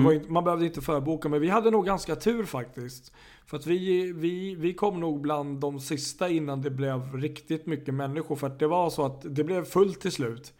Var 0.00 0.12
inte, 0.12 0.32
man 0.32 0.44
behövde 0.44 0.66
inte 0.66 0.80
förboka, 0.80 1.28
men 1.28 1.40
vi 1.40 1.48
hade 1.48 1.70
nog 1.70 1.86
ganska 1.86 2.16
tur 2.16 2.44
faktiskt. 2.44 3.12
För 3.46 3.56
att 3.56 3.66
vi, 3.66 4.12
vi, 4.12 4.54
vi 4.54 4.74
kom 4.74 5.00
nog 5.00 5.20
bland 5.20 5.60
de 5.60 5.80
sista 5.80 6.28
innan 6.28 6.62
det 6.62 6.70
blev 6.70 7.16
riktigt 7.16 7.66
mycket 7.66 7.94
människor. 7.94 8.36
För 8.36 8.46
att 8.46 8.58
det 8.58 8.66
var 8.66 8.90
så 8.90 9.06
att 9.06 9.20
det 9.24 9.44
blev 9.44 9.64
fullt 9.64 10.00
till 10.00 10.12
slut. 10.12 10.52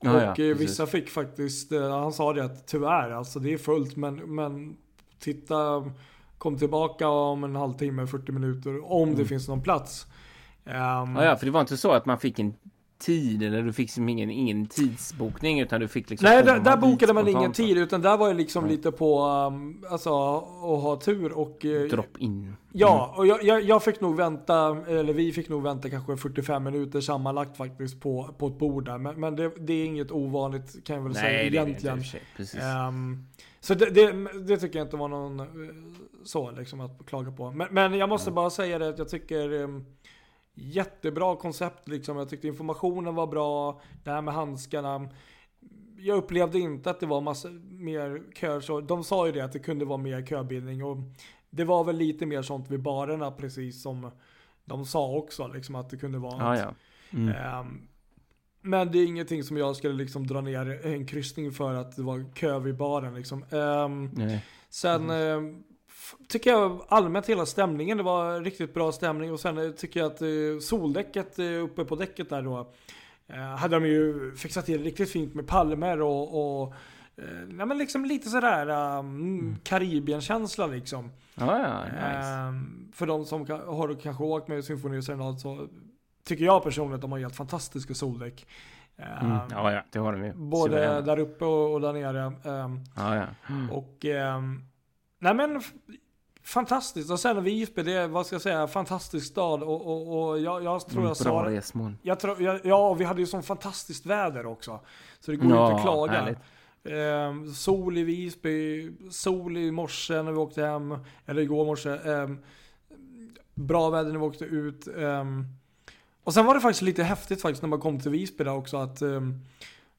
Ja, 0.00 0.14
och 0.14 0.20
ja, 0.20 0.28
eh, 0.28 0.34
precis. 0.34 0.60
vissa 0.60 0.86
fick 0.86 1.08
faktiskt, 1.08 1.72
eh, 1.72 1.90
han 1.90 2.12
sa 2.12 2.32
det 2.32 2.44
att 2.44 2.66
tyvärr, 2.66 3.10
alltså 3.10 3.38
det 3.38 3.52
är 3.52 3.58
fullt 3.58 3.96
men, 3.96 4.34
men 4.34 4.76
titta, 5.18 5.90
kom 6.38 6.58
tillbaka 6.58 7.08
om 7.08 7.44
en 7.44 7.56
halvtimme, 7.56 8.06
40 8.06 8.32
minuter, 8.32 8.92
om 8.92 9.14
det 9.14 9.24
finns 9.24 9.48
någon 9.48 9.62
plats. 9.62 10.06
Mm. 10.64 11.16
Ja, 11.16 11.24
ja, 11.24 11.36
för 11.36 11.46
det 11.46 11.52
var 11.52 11.60
inte 11.60 11.76
så 11.76 11.92
att 11.92 12.06
man 12.06 12.18
fick 12.18 12.38
en 12.38 12.54
tid 12.98 13.42
eller 13.42 13.62
du 13.62 13.72
fick 13.72 13.90
som 13.90 14.08
ingen, 14.08 14.30
ingen 14.30 14.66
tidsbokning 14.66 15.60
utan 15.60 15.80
du 15.80 15.88
fick 15.88 16.10
liksom 16.10 16.28
Nej, 16.28 16.42
där, 16.42 16.60
där 16.60 16.76
bokade 16.76 17.12
man 17.12 17.28
ingen 17.28 17.52
tid 17.52 17.78
utan 17.78 18.02
där 18.02 18.16
var 18.16 18.28
det 18.28 18.34
liksom 18.34 18.66
lite 18.66 18.92
på, 18.92 19.24
um, 19.26 19.84
alltså 19.90 20.10
att 20.36 20.82
ha 20.82 21.00
tur 21.00 21.32
och... 21.32 21.64
eh, 21.64 21.88
Drop 21.88 22.18
in. 22.18 22.56
Ja, 22.72 23.14
och 23.16 23.26
jag, 23.26 23.44
jag, 23.44 23.62
jag 23.62 23.84
fick 23.84 24.00
nog 24.00 24.16
vänta, 24.16 24.76
eller 24.88 25.12
vi 25.12 25.32
fick 25.32 25.48
nog 25.48 25.62
vänta 25.62 25.90
kanske 25.90 26.16
45 26.16 26.64
minuter 26.64 27.00
sammanlagt 27.00 27.56
faktiskt 27.56 28.00
på, 28.00 28.34
på 28.38 28.46
ett 28.46 28.58
bord 28.58 28.84
där. 28.84 28.98
Men, 28.98 29.20
men 29.20 29.36
det, 29.36 29.52
det 29.58 29.72
är 29.72 29.84
inget 29.84 30.10
ovanligt 30.10 30.84
kan 30.84 30.96
jag 30.96 31.02
väl 31.02 31.14
säga 31.14 31.24
Nej, 31.24 31.50
det 31.50 31.58
är 31.58 31.64
det 31.64 31.70
inte 31.70 31.86
egentligen. 31.86 32.04
sig. 32.04 32.22
Precis. 32.36 32.60
Ehm, 32.62 33.26
så 33.60 33.74
det, 33.74 33.90
det, 33.90 34.12
det 34.46 34.56
tycker 34.56 34.78
jag 34.78 34.86
inte 34.86 34.96
var 34.96 35.08
någon 35.08 35.40
eh, 35.40 35.46
så 36.24 36.50
liksom 36.50 36.80
att 36.80 37.06
klaga 37.06 37.30
på. 37.32 37.50
Men, 37.50 37.68
men 37.70 37.94
jag 37.94 38.08
måste 38.08 38.30
bara 38.30 38.50
säga 38.50 38.78
det 38.78 38.88
att 38.88 38.98
jag 38.98 39.08
tycker 39.08 39.52
um, 39.52 39.84
jättebra 40.60 41.36
koncept 41.36 41.88
liksom. 41.88 42.16
Jag 42.16 42.28
tyckte 42.28 42.46
informationen 42.48 43.14
var 43.14 43.26
bra. 43.26 43.80
Det 44.04 44.10
här 44.10 44.22
med 44.22 44.34
handskarna. 44.34 45.08
Jag 45.98 46.16
upplevde 46.18 46.58
inte 46.58 46.90
att 46.90 47.00
det 47.00 47.06
var 47.06 47.20
massa 47.20 47.48
mer 47.70 48.22
köer. 48.34 48.60
Så 48.60 48.80
de 48.80 49.04
sa 49.04 49.26
ju 49.26 49.32
det 49.32 49.40
att 49.40 49.52
det 49.52 49.58
kunde 49.58 49.84
vara 49.84 49.98
mer 49.98 50.26
köbildning. 50.26 50.84
Och 50.84 50.96
det 51.50 51.64
var 51.64 51.84
väl 51.84 51.96
lite 51.96 52.26
mer 52.26 52.42
sånt 52.42 52.70
vid 52.70 52.82
barerna 52.82 53.30
precis 53.30 53.82
som 53.82 54.10
de 54.64 54.84
sa 54.84 55.08
också. 55.10 55.46
Liksom 55.48 55.74
att 55.74 55.90
det 55.90 55.96
kunde 55.96 56.18
vara 56.18 56.36
Ja, 56.38 56.52
att- 56.52 56.58
ja. 56.58 56.74
Mm. 57.18 57.28
Ehm, 57.36 57.88
men 58.60 58.92
det 58.92 58.98
är 58.98 59.06
ingenting 59.06 59.42
som 59.44 59.56
jag 59.56 59.76
skulle 59.76 59.94
liksom 59.94 60.26
dra 60.26 60.40
ner 60.40 60.86
en 60.86 61.06
kryssning 61.06 61.52
för 61.52 61.74
att 61.74 61.96
det 61.96 62.02
var 62.02 62.34
kö 62.34 62.58
vid 62.58 62.76
baren 62.76 63.14
liksom. 63.14 63.44
Ehm, 63.50 64.10
Nej. 64.14 64.44
sen 64.70 65.10
ehm, 65.10 65.64
f- 65.67 65.67
tycker 66.28 66.50
jag 66.50 66.84
allmänt 66.88 67.26
hela 67.26 67.46
stämningen, 67.46 67.96
det 67.96 68.02
var 68.02 68.40
riktigt 68.40 68.74
bra 68.74 68.92
stämning 68.92 69.32
och 69.32 69.40
sen 69.40 69.58
eh, 69.58 69.70
tycker 69.70 70.00
jag 70.00 70.06
att 70.12 70.22
eh, 70.22 70.28
soldäcket 70.60 71.38
eh, 71.38 71.44
uppe 71.64 71.84
på 71.84 71.96
däcket 71.96 72.30
där 72.30 72.42
då 72.42 72.70
hade 73.58 73.76
de 73.76 73.86
ju 73.86 74.32
fixat 74.36 74.66
till 74.66 74.82
riktigt 74.84 75.10
fint 75.10 75.34
med 75.34 75.46
palmer 75.46 76.00
och, 76.00 76.62
och 76.62 76.74
nej 77.48 77.66
men 77.66 77.78
liksom 77.78 78.04
lite 78.04 78.28
sådär 78.28 78.98
um, 78.98 79.56
Karibien-känsla 79.62 80.66
liksom. 80.66 81.10
Ja, 81.34 81.58
ja. 81.58 81.84
Nice. 81.84 82.28
Ehm, 82.28 82.88
för 82.94 83.06
de 83.06 83.24
som 83.24 83.40
har 83.50 84.00
kanske 84.02 84.24
åkt 84.24 84.48
med 84.48 84.64
symfoni 84.64 84.98
och 84.98 85.04
serenad 85.04 85.40
så 85.40 85.68
tycker 86.24 86.44
jag 86.44 86.62
personligen 86.64 86.94
att 86.94 87.00
de 87.00 87.12
har 87.12 87.18
helt 87.18 87.36
fantastiska 87.36 87.94
soldäck. 87.94 88.46
Ehm, 88.96 89.26
Mm. 89.26 89.38
Ja, 89.50 89.72
ja. 89.72 89.82
Det 89.90 89.98
har 89.98 90.12
de 90.12 90.24
ju. 90.24 90.32
Både 90.32 91.00
där 91.00 91.18
uppe 91.18 91.44
och, 91.44 91.72
och 91.74 91.80
där 91.80 91.92
nere. 91.92 92.20
Ehm, 92.44 92.80
Ja, 92.96 93.16
ja. 93.16 93.26
och 93.70 94.04
ehm, 94.04 94.62
nej 95.18 95.34
men 95.34 95.60
fantastiskt. 96.44 97.10
Och 97.10 97.20
sen 97.20 97.44
Visby, 97.44 97.82
det 97.82 97.92
är 97.92 98.08
vad 98.08 98.26
ska 98.26 98.34
jag 98.34 98.42
säga, 98.42 98.66
fantastisk 98.66 99.26
stad. 99.26 99.62
Och, 99.62 99.86
och, 99.86 100.28
och 100.30 100.40
jag, 100.40 100.64
jag 100.64 100.86
tror 100.88 101.04
jag 101.06 101.16
sa 101.16 101.42
det. 101.42 101.50
resmål. 101.56 101.94
Jag 102.02 102.20
tror, 102.20 102.42
jag, 102.42 102.60
ja, 102.64 102.88
och 102.88 103.00
vi 103.00 103.04
hade 103.04 103.20
ju 103.20 103.26
sån 103.26 103.42
fantastiskt 103.42 104.06
väder 104.06 104.46
också. 104.46 104.80
Så 105.20 105.30
det 105.30 105.36
går 105.36 105.50
Ja, 105.50 105.64
inte 105.66 105.76
att 105.76 105.82
klaga. 105.82 106.12
härligt. 106.12 106.38
Ehm, 106.84 107.52
sol 107.54 107.98
i 107.98 108.02
Visby, 108.02 108.90
sol 109.10 109.56
i 109.56 109.70
morse 109.70 110.22
när 110.22 110.32
vi 110.32 110.38
åkte 110.38 110.64
hem, 110.64 110.98
eller 111.26 111.42
igår 111.42 111.64
morse. 111.64 111.90
Ehm, 111.90 112.38
bra 113.54 113.90
väder 113.90 114.12
när 114.12 114.18
vi 114.18 114.24
åkte 114.26 114.44
ut. 114.44 114.88
Ehm, 114.98 115.44
och 116.24 116.34
sen 116.34 116.46
var 116.46 116.54
det 116.54 116.60
faktiskt 116.60 116.82
lite 116.82 117.02
häftigt 117.02 117.42
faktiskt 117.42 117.62
när 117.62 117.68
man 117.68 117.80
kom 117.80 118.00
till 118.00 118.10
Visby 118.10 118.44
där 118.44 118.54
också 118.54 118.76
att, 118.76 119.02
ehm, 119.02 119.40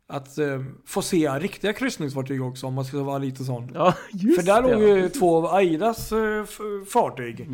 att 0.10 0.38
ehm, 0.38 0.78
få 0.86 1.02
se 1.02 1.30
riktiga 1.30 1.74
kryssningsfartyg 1.74 2.44
också 2.44 2.68
om 2.68 2.74
man 2.74 2.86
ska 2.86 3.04
vara 3.04 3.18
lite 3.18 3.44
sån. 3.44 3.72
Ja, 3.74 3.94
just 4.12 4.40
För 4.40 4.46
där 4.46 4.62
det. 4.62 4.74
låg 4.74 4.82
ju 4.98 5.10
två 5.10 5.38
av 5.38 5.46
Aidas 5.56 6.12
eh, 6.12 6.44
fartyg. 6.90 7.50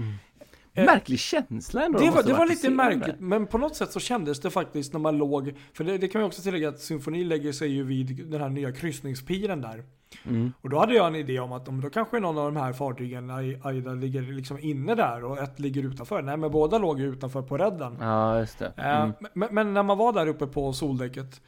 Eh, 0.74 0.86
Märklig 0.86 1.20
känsla 1.20 1.86
ändå. 1.86 2.00
Det 2.00 2.10
var, 2.10 2.24
det 2.24 2.34
var 2.34 2.46
lite 2.46 2.70
märkligt, 2.70 3.16
men 3.20 3.48
på 3.48 3.58
något 3.58 3.76
sätt 3.76 3.92
så 3.92 4.00
kändes 4.00 4.40
det 4.40 4.50
faktiskt 4.50 4.94
när 4.94 5.00
man 5.00 5.18
låg, 5.18 5.54
för 5.74 5.84
det, 5.84 5.98
det 5.98 6.08
kan 6.08 6.22
vi 6.22 6.28
också 6.28 6.42
tillägga 6.42 6.70
att 6.70 6.80
symfoni 6.80 7.24
lägger 7.24 7.52
sig 7.52 7.70
ju 7.70 7.84
vid 7.84 8.26
den 8.28 8.42
här 8.42 8.50
nya 8.50 8.72
kryssningspiren 8.72 9.62
där. 9.62 9.84
Mm. 10.28 10.54
Och 10.62 10.70
då 10.70 10.80
hade 10.80 10.94
jag 10.94 11.08
en 11.08 11.16
idé 11.16 11.40
om 11.40 11.52
att 11.52 11.68
om 11.68 11.82
då 11.82 11.90
kanske 11.90 12.20
någon 12.20 12.38
av 12.38 12.46
de 12.54 12.60
här 12.60 12.74
fartygen, 12.74 13.30
Ai- 13.32 13.60
Aida, 13.64 13.92
ligger 13.94 14.22
liksom 14.22 14.60
inne 14.60 14.96
där 14.96 15.24
och 15.24 15.38
ett 15.40 15.60
ligger 15.60 15.84
utanför. 15.84 16.22
Nej 16.22 16.38
men 16.38 16.52
båda 16.52 16.78
låg 16.78 17.00
ju 17.00 17.06
utanför 17.14 17.42
på 17.42 17.58
redden. 17.58 17.98
Ja, 18.00 18.40
just 18.40 18.60
det. 18.60 18.74
Eh, 18.78 19.02
Mm. 19.02 19.12
men, 19.34 19.50
men 19.52 19.74
när 19.74 19.84
man 19.84 19.98
var 19.98 20.14
där 20.14 20.28
uppe 20.28 20.48
på 20.48 20.74
soldäcket, 20.74 21.42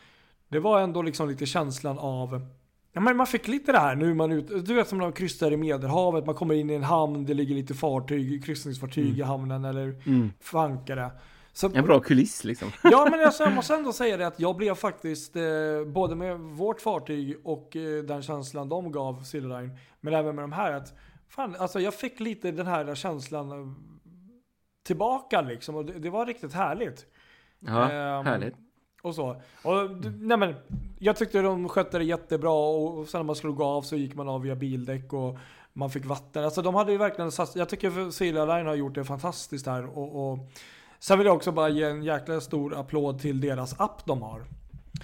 det 0.50 0.60
var 0.60 0.80
ändå 0.82 1.02
liksom 1.02 1.30
lite 1.30 1.46
känslan 1.46 2.00
av 2.00 2.46
Ja, 2.92 3.02
men 3.02 3.18
man 3.18 3.28
fick 3.28 3.48
lite 3.48 3.72
det 3.72 3.80
här 3.80 3.96
nu 3.96 4.14
man 4.14 4.32
ut, 4.32 4.66
du 4.66 4.74
vet 4.74 4.88
som 4.88 4.98
när 4.98 5.06
man 5.06 5.14
kryssar 5.14 5.52
i 5.52 5.58
medelhavet, 5.58 6.26
man 6.26 6.36
kommer 6.36 6.56
in 6.56 6.70
i 6.70 6.74
en 6.74 6.84
hamn, 6.84 7.26
det 7.26 7.34
ligger 7.34 7.56
lite 7.56 7.74
fartyg, 7.74 8.46
kryssningsfartyg 8.46 9.20
i 9.20 9.22
hamnen 9.22 9.66
eller 9.66 9.84
Mm. 10.06 10.32
fankare. 10.40 11.12
Så, 11.54 11.72
En 11.76 11.86
bra 11.86 12.00
kuliss 12.00 12.44
liksom. 12.44 12.72
ja 12.84 13.08
men 13.12 13.26
alltså, 13.26 13.44
jag 13.48 13.54
måste 13.54 13.76
ändå 13.76 13.94
säga 13.94 14.18
det 14.18 14.28
att 14.28 14.40
jag 14.40 14.56
blev 14.56 14.76
faktiskt, 14.76 15.36
eh, 15.36 15.44
både 15.86 16.16
med 16.16 16.40
vårt 16.40 16.82
fartyg 16.82 17.38
och 17.44 17.76
eh, 17.76 18.04
den 18.04 18.22
känslan 18.22 18.70
de 18.70 18.92
gav 18.92 19.24
Silverline, 19.24 19.78
men 20.02 20.14
även 20.14 20.36
med 20.36 20.44
de 20.44 20.52
här 20.52 20.72
att, 20.74 20.94
fan, 21.30 21.56
alltså 21.60 21.80
jag 21.80 21.94
fick 21.94 22.20
lite 22.20 22.52
den 22.52 22.68
här 22.68 22.96
känslan 22.96 23.52
eh, 23.52 23.68
tillbaka 24.84 25.42
liksom 25.42 25.76
och 25.76 25.86
det, 25.86 25.94
det 26.00 26.10
var 26.10 26.26
riktigt 26.26 26.54
härligt. 26.54 27.06
Ja, 27.60 27.92
Ehm, 27.92 28.26
härligt. 28.26 28.56
Och 29.02 29.16
så. 29.16 29.42
Och, 29.64 29.90
nej 30.20 30.38
men, 30.38 30.56
jag 31.00 31.16
tyckte 31.16 31.42
de 31.42 31.70
skötte 31.70 31.98
det 31.98 32.04
jättebra 32.04 32.52
och, 32.52 33.08
sen 33.08 33.20
när 33.20 33.24
man 33.26 33.36
slog 33.36 33.62
av 33.62 33.82
så 33.82 33.96
gick 33.96 34.16
man 34.16 34.30
av 34.30 34.42
via 34.42 34.56
bildäck 34.56 35.14
och 35.14 35.38
man 35.74 35.90
fick 35.90 36.06
vatten. 36.06 36.44
Alltså 36.44 36.62
de 36.62 36.76
hade 36.76 36.92
ju 36.92 36.98
verkligen 36.98 37.32
satsat. 37.32 37.56
Jag 37.56 37.70
tycker 37.70 38.12
Silja 38.12 38.46
Line 38.46 38.68
har 38.68 38.76
gjort 38.76 38.96
det 38.96 39.04
fantastiskt 39.06 39.66
här. 39.66 39.98
Och, 39.98 40.32
och, 40.32 40.40
sen 41.00 41.18
vill 41.18 41.28
jag 41.28 41.36
också 41.36 41.52
bara 41.52 41.70
ge 41.70 41.84
en 41.84 42.04
jäkla 42.04 42.42
stor 42.42 42.80
applåd 42.80 43.20
till 43.20 43.42
deras 43.42 43.80
app 43.80 44.06
de 44.06 44.22
har. 44.22 44.46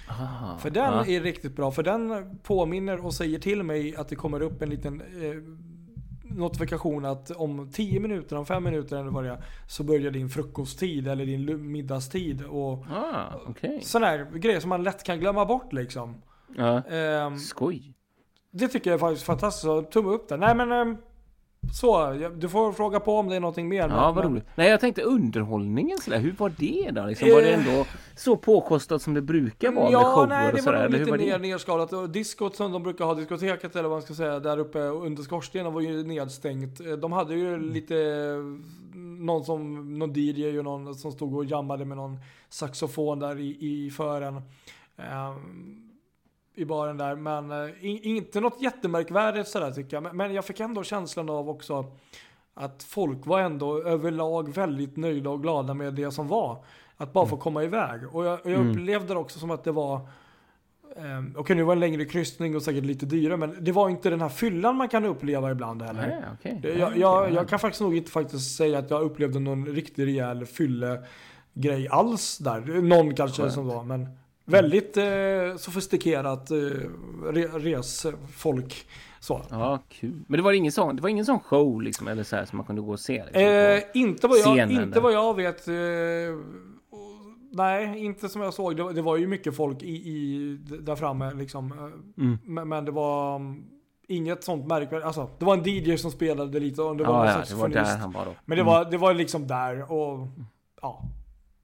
Ah, 0.08 0.58
För 0.58 0.70
den 0.70 0.94
ja. 0.94 1.06
är 1.06 1.22
riktigt 1.22 1.56
bra. 1.56 1.72
För 1.72 1.84
den 1.84 2.30
påminner 2.44 3.06
och 3.06 3.14
säger 3.14 3.40
till 3.40 3.64
mig 3.64 3.96
att 3.96 4.10
det 4.10 4.16
kommer 4.16 4.42
upp 4.42 4.62
en 4.62 4.70
liten 4.70 5.02
eh, 5.02 5.36
notifikation 6.36 7.06
att 7.06 7.32
om 7.32 7.72
10 7.72 8.00
minuter, 8.00 8.36
om 8.36 8.46
5 8.46 8.64
minuter 8.64 8.98
eller 8.98 9.12
vad 9.12 9.24
det 9.24 9.30
är, 9.30 9.44
så 9.68 9.84
börjar 9.84 10.12
din 10.12 10.30
frukosttid 10.30 11.08
eller 11.08 11.26
din 11.26 11.72
middagstid. 11.72 12.44
Och 12.46 12.86
Ah, 12.92 13.42
okej. 13.48 13.80
sådana 13.84 14.08
här 14.08 14.26
grejer 14.38 14.60
som 14.60 14.70
man 14.70 14.84
lätt 14.84 15.04
kan 15.04 15.20
glömma 15.20 15.46
bort 15.46 15.74
liksom. 15.74 16.22
Ja. 16.58 16.82
Ehm, 16.84 17.38
Skoj. 17.38 17.94
det 18.52 18.68
tycker 18.68 18.90
jag 18.90 18.96
är 18.96 19.00
faktiskt 19.00 19.26
fantastiskt. 19.26 19.64
Så 19.64 19.82
tumme 19.82 20.10
upp 20.10 20.30
där. 20.30 20.38
Nej 20.38 20.56
men 20.56 20.72
ehm, 20.72 20.98
så, 21.72 22.14
du 22.38 22.50
får 22.50 22.72
fråga 22.72 23.00
på 23.00 23.18
om 23.18 23.30
det 23.30 23.36
är 23.36 23.40
någonting 23.40 23.68
mer. 23.70 23.90
Ja, 23.90 24.12
vad 24.12 24.26
roligt. 24.26 24.44
Nej, 24.56 24.70
jag 24.70 24.80
tänkte 24.80 25.02
underhållningen 25.02 25.98
sådär. 25.98 26.20
Hur 26.20 26.32
var 26.38 26.54
det 26.58 26.92
då? 26.92 27.06
Liksom, 27.06 27.30
var 27.30 27.42
det 27.42 27.52
Eh. 27.54 27.70
ändå 27.70 27.86
så 28.16 28.38
påkostat 28.38 29.02
som 29.02 29.14
det 29.14 29.22
brukar 29.22 29.72
vara 29.72 29.84
med 29.86 29.94
Ja, 29.94 30.04
shower 30.16 30.28
nej 30.28 30.48
det 30.48 30.54
och 30.54 30.60
sådär? 30.60 30.78
var 30.78 30.84
Eller 30.86 30.92
hur 30.98 31.00
lite 31.06 31.12
var 31.12 31.18
mer 31.18 31.32
det? 31.40 31.48
nedskalat. 31.48 31.94
Och 31.94 32.10
diskot 32.10 32.56
som 32.56 32.72
de 32.72 32.84
brukar 32.84 33.06
ha, 33.06 33.14
diskoteket 33.14 33.76
eller 33.76 33.90
vad 33.90 33.96
man 33.96 34.02
ska 34.02 34.14
säga, 34.14 34.40
där 34.40 34.58
uppe 34.58 34.80
under 34.80 35.24
skorstenen 35.24 35.74
var 35.74 35.82
ju 35.82 36.04
nedstängt. 36.04 36.80
Eh, 36.80 36.92
De 36.92 37.12
hade 37.12 37.36
ju 37.36 37.54
Mm. 37.54 37.70
lite, 37.74 37.96
någon 39.20 39.44
som, 39.44 39.94
någon 40.00 40.14
DJ 40.16 40.58
och 40.58 40.64
någon 40.64 40.96
som 40.96 41.12
stod 41.12 41.36
och 41.36 41.46
jammade 41.46 41.86
med 41.86 41.98
någon 41.98 42.18
saxofon 42.50 43.20
där 43.20 43.40
i, 43.40 43.58
i 43.86 43.90
fören. 43.92 44.42
ehm, 44.98 45.90
I 46.56 46.66
baren 46.66 46.98
där, 46.98 47.16
men 47.16 47.52
eh, 47.52 47.86
in, 47.86 48.00
inte 48.04 48.40
något 48.40 48.62
jättemärkvärdigt 48.62 49.48
sådär 49.50 49.72
tycker 49.72 49.96
jag. 49.96 50.04
Men, 50.04 50.18
men 50.18 50.34
jag 50.34 50.46
fick 50.46 50.60
ändå 50.60 50.84
känslan 50.84 51.30
av 51.30 51.50
också 51.50 51.86
att 52.54 52.84
folk 52.84 53.26
var 53.26 53.40
ändå 53.40 53.84
överlag 53.84 54.54
väldigt 54.54 54.98
nöjda 54.98 55.30
och 55.30 55.42
glada 55.42 55.74
med 55.74 55.94
det 55.94 56.12
som 56.12 56.28
var. 56.28 56.64
Att 56.98 57.14
bara 57.14 57.26
få 57.26 57.38
komma 57.38 57.64
iväg. 57.64 58.16
Och 58.16 58.26
jag, 58.26 58.34
och 58.46 58.52
jag 58.52 58.60
Mm. 58.60 58.72
upplevde 58.72 59.14
det 59.14 59.20
också 59.20 59.40
som 59.40 59.52
att 59.52 59.64
det 59.64 59.72
var 59.72 60.00
Um, 60.98 61.36
Okej, 61.38 61.56
nu 61.56 61.64
var 61.64 61.76
det 61.76 61.76
en 61.76 61.80
längre 61.80 62.06
kryssning 62.06 62.56
och 62.56 62.62
säkert 62.64 62.84
lite 62.86 63.06
dyrare, 63.06 63.38
men 63.38 63.58
det 63.60 63.72
var 63.72 63.90
inte 63.90 64.10
den 64.10 64.22
här 64.22 64.30
fyllan 64.30 64.76
man 64.76 64.90
kan 64.90 65.06
uppleva 65.06 65.52
ibland 65.52 65.82
heller. 65.82 66.22
Nej. 66.44 66.60
Det- 66.62 66.70
Ja, 66.70 66.76
Jag, 66.80 66.98
jag, 66.98 66.98
ja. 66.98 67.30
jag 67.30 67.50
kan 67.50 67.60
faktiskt 67.60 67.82
nog 67.82 67.98
inte 67.98 68.12
faktiskt 68.12 68.56
säga 68.58 68.80
att 68.80 68.90
jag 68.90 69.02
upplevde 69.02 69.40
någon 69.40 69.66
riktigt 69.66 70.06
rejäl 70.06 70.46
fyllegrej 70.46 71.88
alls 71.90 72.38
där. 72.38 72.82
Någon 72.82 73.16
kanske 73.16 73.42
Skönt. 73.42 73.54
som 73.54 73.68
var, 73.68 73.84
men 73.84 74.08
väldigt 74.46 74.98
eh, 74.98 75.04
sofistikerat 75.58 76.52
eh, 76.52 76.58
re, 77.24 77.48
resfolk. 77.48 78.88
Så. 79.20 79.42
Ja, 79.50 79.80
kul. 79.90 80.24
Men 80.28 80.38
det 80.38 80.44
var 80.44 80.52
ingen 80.54 80.72
sån, 80.72 80.96
det 80.96 81.02
var 81.02 81.10
ingen 81.10 81.26
sån 81.26 81.40
show 81.40 81.82
liksom, 81.82 82.08
eller 82.08 82.24
så 82.24 82.36
här 82.36 82.46
som 82.46 82.58
man 82.58 82.66
kunde 82.66 82.82
gå 82.82 82.92
och 82.92 83.00
se? 83.00 83.24
Liksom, 83.26 83.42
Eh, 83.42 83.80
inte, 83.94 84.28
vad 84.28 84.38
jag, 84.40 84.72
inte 84.72 84.86
där. 84.86 85.02
vad 85.02 85.14
jag 85.14 85.36
vet. 85.36 85.68
Eh, 85.68 85.74
nej, 87.52 88.06
inte 88.06 88.30
som 88.30 88.42
jag 88.42 88.54
såg. 88.54 88.76
Det, 88.78 88.84
var- 88.84 88.94
det 88.94 89.02
var 89.02 89.18
ju 89.18 89.28
mycket 89.28 89.56
folk 89.56 89.84
i, 89.84 89.90
i, 89.96 90.58
där 90.82 90.96
framme 90.96 91.34
liksom. 91.34 91.72
Mm. 92.18 92.38
Men, 92.44 92.68
men 92.70 92.86
det 92.86 92.92
var 92.92 93.36
mm, 93.36 93.64
inget 94.08 94.44
sånt 94.44 94.68
märkvärdigt. 94.68 95.06
Alltså, 95.06 95.30
det 95.40 95.46
var 95.46 95.58
en 95.58 95.64
DJ 95.66 95.98
som 95.98 96.12
spelade 96.12 96.60
lite 96.60 96.82
och 96.82 96.98
det 96.98 97.04
var 97.04 97.26
Ja, 97.26 97.32
ja, 97.40 97.44
det 97.50 97.56
var 97.56 97.68
där 97.70 97.98
han 97.98 98.12
var 98.12 98.26
då. 98.26 98.32
Men 98.46 98.58
det 98.58 98.62
Mm. 98.62 98.74
var, 98.74 98.86
det 98.92 98.98
var 98.98 99.14
liksom 99.14 99.48
där 99.48 99.92
och 99.92 100.28
ja. 100.82 101.02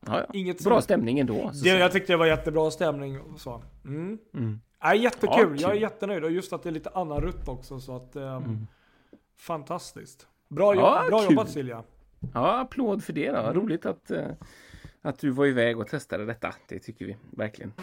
Ja, 0.05 0.19
ja. 0.19 0.25
Inget 0.33 0.63
Bra 0.63 0.81
stämning 0.81 1.19
ändå. 1.19 1.51
Det, 1.63 1.69
jag 1.69 1.91
tyckte 1.91 2.13
det 2.13 2.17
var 2.17 2.25
jättebra 2.25 2.71
stämning 2.71 3.19
och 3.21 3.39
så. 3.39 3.61
Mm. 3.85 4.17
Mm. 4.33 4.59
Nej, 4.83 4.99
jättekul. 5.03 5.29
Ja, 5.37 5.45
kul. 5.47 5.61
jag 5.61 5.71
är 5.71 5.75
jättenöjd 5.75 6.23
och 6.23 6.31
just 6.31 6.53
att 6.53 6.63
det 6.63 6.69
är 6.69 6.73
lite 6.73 6.89
annan 6.93 7.21
rutt 7.21 7.47
också 7.47 7.79
så 7.79 7.95
att 7.95 8.15
eh, 8.15 8.35
Mm. 8.35 8.67
fantastiskt. 9.37 10.27
Bra, 10.49 10.75
Ja, 10.75 11.01
jobb, 11.01 11.09
bra 11.09 11.19
kul. 11.19 11.31
jobbat 11.31 11.49
Silja. 11.49 11.83
Ja, 12.33 12.59
applåd 12.59 13.03
för 13.03 13.13
det 13.13 13.31
då. 13.31 13.37
Mm. 13.37 13.53
Roligt 13.53 13.85
att, 13.85 14.11
eh, 14.11 14.25
att 15.01 15.19
du 15.19 15.29
var 15.29 15.45
iväg 15.45 15.79
och 15.79 15.87
testade 15.87 16.25
detta. 16.25 16.55
Det 16.67 16.79
tycker 16.79 17.05
vi 17.05 17.17
verkligen. 17.31 17.73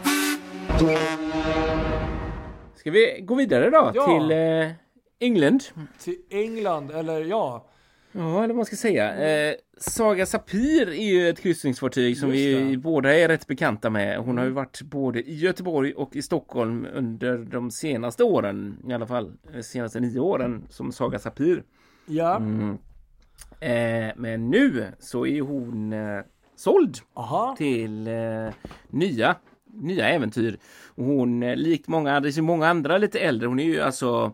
Ska 2.75 2.91
vi 2.91 3.21
gå 3.23 3.35
vidare 3.35 3.71
då 3.71 3.91
Ja. 3.95 4.07
till 4.07 4.31
eh, 4.31 4.71
England? 5.19 5.63
Till 5.99 6.19
England, 6.31 6.91
eller 6.91 7.25
ja. 7.25 7.67
Ja, 8.13 8.21
eller 8.39 8.47
vad 8.47 8.57
man 8.57 8.65
ska 8.67 8.77
säga. 8.77 9.15
Eh, 9.17 9.55
Saga 9.81 10.27
Sapir 10.27 10.89
är 10.89 11.13
ju 11.13 11.29
ett 11.29 11.41
kryssningsfartyg 11.41 12.19
som 12.19 12.31
vi 12.31 12.77
båda 12.77 13.15
är 13.15 13.29
rätt 13.29 13.47
bekanta 13.47 13.91
med. 13.91 14.19
Hon 14.19 14.39
har 14.39 14.45
ju 14.45 14.51
varit 14.51 14.83
både 14.83 15.21
i 15.21 15.35
Göteborg 15.35 15.93
och 15.95 16.17
i 16.17 16.23
Stockholm 16.23 16.87
under 16.95 17.39
de 17.39 17.71
senaste 17.71 18.25
åren, 18.25 18.77
i 18.89 18.93
alla 18.93 19.07
fall 19.07 19.33
de 19.53 19.63
senaste 19.63 20.01
nio 20.01 20.21
åren 20.21 20.67
som 20.71 20.93
Saga 20.93 21.19
Sapir. 21.19 21.63
Ja. 22.07 22.37
Mm. 22.37 22.79
Eh, 23.61 24.15
men 24.17 24.51
nu 24.51 24.87
så 24.99 25.27
är 25.27 25.41
hon 25.41 25.93
eh, 25.93 26.21
såld 26.57 26.99
Aha. 27.15 27.55
till 27.59 28.07
eh, 28.07 28.55
nya, 28.89 29.37
nya 29.73 30.09
äventyr. 30.09 30.59
Hon, 30.95 31.43
eh, 31.43 31.57
likt 31.57 31.89
många, 31.89 32.21
det 32.21 32.37
är 32.37 32.43
många 32.43 32.69
andra 32.69 32.99
lite 32.99 33.19
äldre, 33.19 33.49
hon 33.49 33.61
är 33.61 33.65
ju 33.65 33.81
alltså 33.81 34.33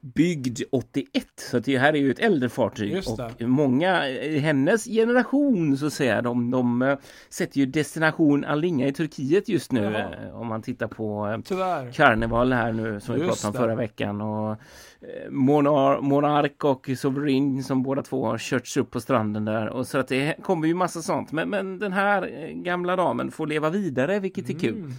byggd 0.00 0.60
81. 0.72 1.24
Så 1.36 1.58
det 1.58 1.78
här 1.78 1.92
är 1.92 1.98
ju 1.98 2.10
ett 2.10 2.18
äldre 2.18 2.48
fartyg. 2.48 3.02
Och 3.08 3.48
många 3.48 4.08
i 4.08 4.38
hennes 4.38 4.84
generation 4.84 5.76
så 5.76 5.86
att 5.86 5.92
säga, 5.92 6.22
de, 6.22 6.50
de 6.50 6.82
eh, 6.82 6.98
sätter 7.28 7.58
ju 7.58 7.66
destination 7.66 8.44
Alinga 8.44 8.86
i 8.86 8.92
Turkiet 8.92 9.48
just 9.48 9.72
nu. 9.72 9.82
Jaha. 9.82 10.14
eh, 10.26 10.40
Om 10.40 10.46
man 10.46 10.62
tittar 10.62 10.86
på 10.86 11.26
eh, 11.28 11.40
Tyvärr. 11.44 11.92
Karneval 11.92 12.52
här 12.52 12.72
nu 12.72 13.00
som 13.00 13.14
vi 13.14 13.20
Just 13.20 13.42
pratade 13.42 13.58
om 13.58 13.64
förra 13.64 13.76
veckan 13.76 14.20
och 14.20 14.50
eh, 14.50 15.30
Monar 15.30 16.00
Monark 16.00 16.64
och 16.64 16.90
Sovereign 16.96 17.64
som 17.64 17.82
båda 17.82 18.02
två 18.02 18.26
har 18.26 18.38
körts 18.38 18.76
upp 18.76 18.90
på 18.90 19.00
stranden 19.00 19.44
där 19.44 19.68
och 19.68 19.86
så 19.86 19.98
att 19.98 20.08
det 20.08 20.36
kommer 20.42 20.68
ju 20.68 20.74
massa 20.74 21.02
sånt 21.02 21.32
men, 21.32 21.48
men 21.50 21.78
den 21.78 21.92
här 21.92 22.22
eh, 22.22 22.54
gamla 22.54 22.96
damen 22.96 23.30
får 23.30 23.46
leva 23.46 23.70
vidare 23.70 24.20
vilket 24.20 24.50
är 24.50 24.58
kul. 24.58 24.78
Mm. 24.78 24.92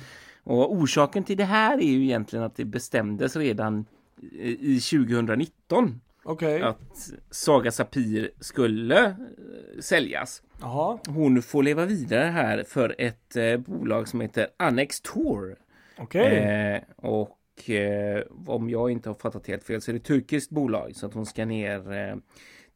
Och 0.44 0.74
orsaken 0.74 1.24
till 1.24 1.38
det 1.38 1.44
här 1.44 1.78
är 1.78 1.88
ju 1.88 2.04
egentligen 2.04 2.46
att 2.46 2.56
det 2.56 2.66
bestämdes 2.66 3.36
redan 3.36 3.86
i 4.22 4.76
i 4.76 4.80
2019 4.80 6.02
Okej. 6.24 6.62
att 6.62 7.12
Saga 7.30 7.72
Sapir 7.72 8.32
skulle 8.40 9.06
eh, 9.06 9.16
säljas. 9.80 10.44
Jaha. 10.62 11.00
Hon 11.08 11.42
får 11.42 11.64
leva 11.64 11.86
vidare 11.86 12.24
här 12.26 12.64
för 12.68 12.96
ett 12.98 13.36
eh, 13.36 13.58
bolag 13.58 14.08
som 14.08 14.22
heter 14.22 14.48
Annex 14.58 15.02
Tour. 15.02 15.56
Okej. 15.98 16.38
Eh, 16.38 16.82
och 16.96 17.70
eh, 17.70 18.24
om 18.46 18.70
jag 18.70 18.92
inte 18.92 19.10
har 19.10 19.14
fattat 19.16 19.48
helt 19.48 19.64
fel 19.64 19.82
så 19.82 19.92
är 19.92 19.94
det 19.94 20.00
ett 20.00 20.06
turkiskt 20.06 20.52
bolag 20.52 20.96
så 20.96 21.06
att 21.06 21.14
hon 21.14 21.26
ska 21.26 21.46
ner 21.46 21.94
eh, 21.94 22.16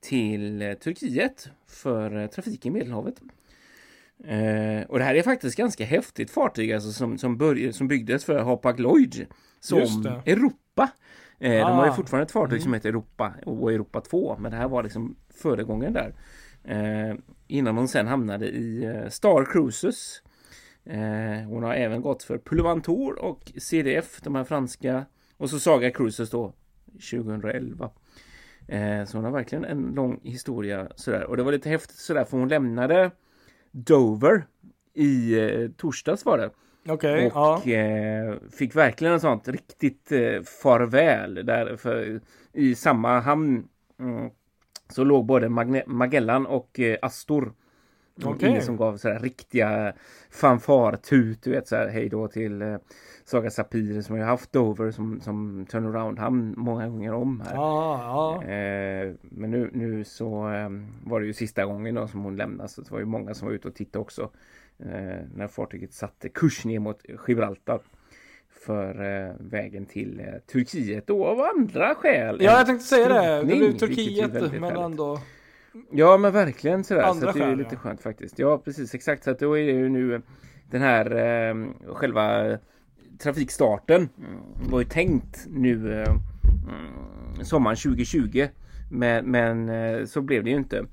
till 0.01 0.61
eh, 0.61 0.73
Turkiet 0.73 1.49
för 1.67 2.27
trafik 2.27 2.65
i 2.65 2.69
Medelhavet. 2.69 3.15
Eh, 4.23 4.81
och 4.89 4.97
det 4.99 5.05
här 5.05 5.15
är 5.15 5.21
faktiskt 5.21 5.57
ganska 5.57 5.85
häftigt 5.85 6.31
fartyg 6.31 6.71
alltså 6.73 6.91
som, 6.91 7.17
som, 7.17 7.37
börj- 7.37 7.71
som 7.71 7.87
byggdes 7.87 8.25
för 8.25 8.39
Hapag 8.39 8.79
Lloyd 8.79 9.25
som. 9.59 10.05
Europa. 10.25 10.89
Eh, 11.39 11.51
De 11.51 11.61
har 11.75 11.85
ju 11.85 11.91
Ah. 11.91 11.95
fortfarande 11.95 12.23
ett 12.25 12.31
fartyg 12.31 12.51
Mm. 12.53 12.61
som 12.63 12.73
heter 12.73 12.89
Europa 12.89 13.33
och 13.45 13.71
Europa 13.73 14.01
2 14.01 14.37
men 14.39 14.51
det 14.51 14.57
här 14.57 14.67
var 14.67 14.83
liksom 14.83 15.15
föregångaren 15.29 15.93
där. 15.93 16.13
Eh, 16.63 17.15
innan 17.47 17.77
hon 17.77 17.87
sen 17.87 18.07
hamnade 18.07 18.47
i 18.47 18.83
eh, 18.85 19.09
Star 19.09 19.45
Cruises. 19.45 20.21
Eh, 20.85 21.47
hon 21.47 21.63
har 21.63 21.73
även 21.73 22.01
gått 22.01 22.23
för 22.23 22.37
Pullmantour 22.37 23.19
och 23.23 23.51
CDF, 23.57 24.21
de 24.21 24.35
här 24.35 24.43
franska. 24.43 25.05
Och 25.37 25.49
så 25.49 25.59
Saga 25.59 25.91
Cruises 25.91 26.29
då 26.29 26.53
2011. 27.11 27.89
Eh, 28.67 29.05
så 29.05 29.17
hon 29.17 29.25
har 29.25 29.31
verkligen 29.31 29.65
en 29.65 29.81
lång 29.95 30.19
historia 30.23 30.87
sådär. 30.95 31.23
Och 31.23 31.37
det 31.37 31.43
var 31.43 31.51
lite 31.51 31.69
häftigt 31.69 31.97
sådär 31.97 32.23
för 32.25 32.37
hon 32.37 32.47
lämnade 32.47 33.11
Dover 33.71 34.47
i 34.93 35.39
eh, 35.39 35.69
torsdags 35.77 36.25
var 36.25 36.37
det. 36.37 36.49
Okej. 36.89 37.25
Och 37.27 37.31
Ja. 37.35 37.71
eh, 37.73 38.35
fick 38.51 38.75
verkligen 38.75 39.13
en 39.13 39.19
sånt 39.19 39.47
riktigt 39.47 40.11
eh, 40.11 40.41
farväl 40.61 41.45
där 41.45 41.75
för, 41.77 42.19
i 42.53 42.75
samma 42.75 43.19
hamn. 43.19 43.67
Mm, 43.99 44.29
så 44.89 45.03
låg 45.03 45.25
både 45.25 45.47
Magne- 45.49 45.87
Magellan 45.87 46.45
och 46.45 46.79
eh, 46.79 46.97
Astor 47.01 47.53
Okej. 48.23 48.49
Ingen 48.49 48.61
som 48.61 48.77
gav 48.77 48.97
sådär 48.97 49.19
riktiga 49.19 49.93
fanfartut, 50.31 51.43
du 51.43 51.51
vet 51.51 51.67
såhär 51.67 51.87
hej 51.87 52.09
då 52.09 52.27
till 52.27 52.61
eh, 52.61 52.75
Saga 53.25 53.49
Sapir 53.49 54.01
som 54.01 54.17
jag 54.17 54.25
haft 54.27 54.51
Dover 54.51 54.91
som, 54.91 55.21
som 55.21 55.65
turnaround-hamn 55.69 56.53
många 56.57 56.87
gånger 56.89 57.13
om 57.13 57.41
här. 57.41 57.55
Ja, 57.55 57.99
ja. 58.43 58.49
Eh, 58.51 59.13
men 59.21 59.51
nu, 59.51 59.69
nu 59.73 60.03
så 60.03 60.49
eh, 60.53 60.69
var 61.03 61.19
det 61.19 61.25
ju 61.25 61.33
sista 61.33 61.65
gången 61.65 61.95
då 61.95 62.07
som 62.07 62.23
hon 62.23 62.35
lämnade 62.35 62.69
så 62.69 62.81
det 62.81 62.91
var 62.91 62.99
ju 62.99 63.05
många 63.05 63.33
som 63.33 63.47
var 63.47 63.55
ute 63.55 63.67
och 63.67 63.75
tittade 63.75 64.01
också. 64.01 64.29
Eh, 64.79 65.25
när 65.35 65.47
fartyget 65.47 65.93
satte 65.93 66.29
kurs 66.29 66.65
ner 66.65 66.79
mot 66.79 67.01
Gibraltar. 67.27 67.79
För 68.65 69.03
eh, 69.03 69.35
vägen 69.39 69.85
till 69.85 70.19
eh, 70.19 70.25
Turkiet 70.51 71.07
då 71.07 71.25
av 71.25 71.39
andra 71.41 71.95
skäl. 71.95 72.37
Ja, 72.41 72.57
jag 72.57 72.65
tänkte 72.65 72.85
säga 72.85 73.09
det. 73.09 73.37
Det 73.37 73.45
blev 73.45 73.77
Turkiet, 73.77 74.33
men 74.33 74.63
härligt. 74.63 74.79
ändå. 74.79 75.19
Ja 75.91 76.17
men 76.17 76.31
verkligen 76.31 76.83
sådär. 76.83 77.01
Andra 77.01 77.21
så 77.21 77.29
att 77.29 77.35
det 77.35 77.41
är 77.41 77.47
skäl, 77.47 77.57
lite 77.57 77.69
ja. 77.75 77.77
skönt 77.79 78.01
faktiskt. 78.01 78.39
Ja 78.39 78.57
precis 78.57 78.93
exakt. 78.93 79.23
Så 79.23 79.31
att 79.31 79.39
då 79.39 79.57
är 79.57 79.65
det 79.65 79.71
ju 79.71 79.89
nu 79.89 80.21
den 80.71 80.81
här 80.81 81.15
eh, 81.15 81.55
själva 81.93 82.57
trafikstarten 83.19 84.09
mm, 84.17 84.69
var 84.69 84.79
ju 84.79 84.85
tänkt 84.85 85.45
nu 85.49 85.93
eh, 85.93 86.09
mm, 86.09 87.45
sommaren 87.45 87.77
2020. 87.77 88.47
Men, 88.91 89.31
men 89.31 89.69
eh, 89.69 90.05
så 90.05 90.21
blev 90.21 90.43
det 90.43 90.49
ju 90.49 90.55
inte. 90.55 90.85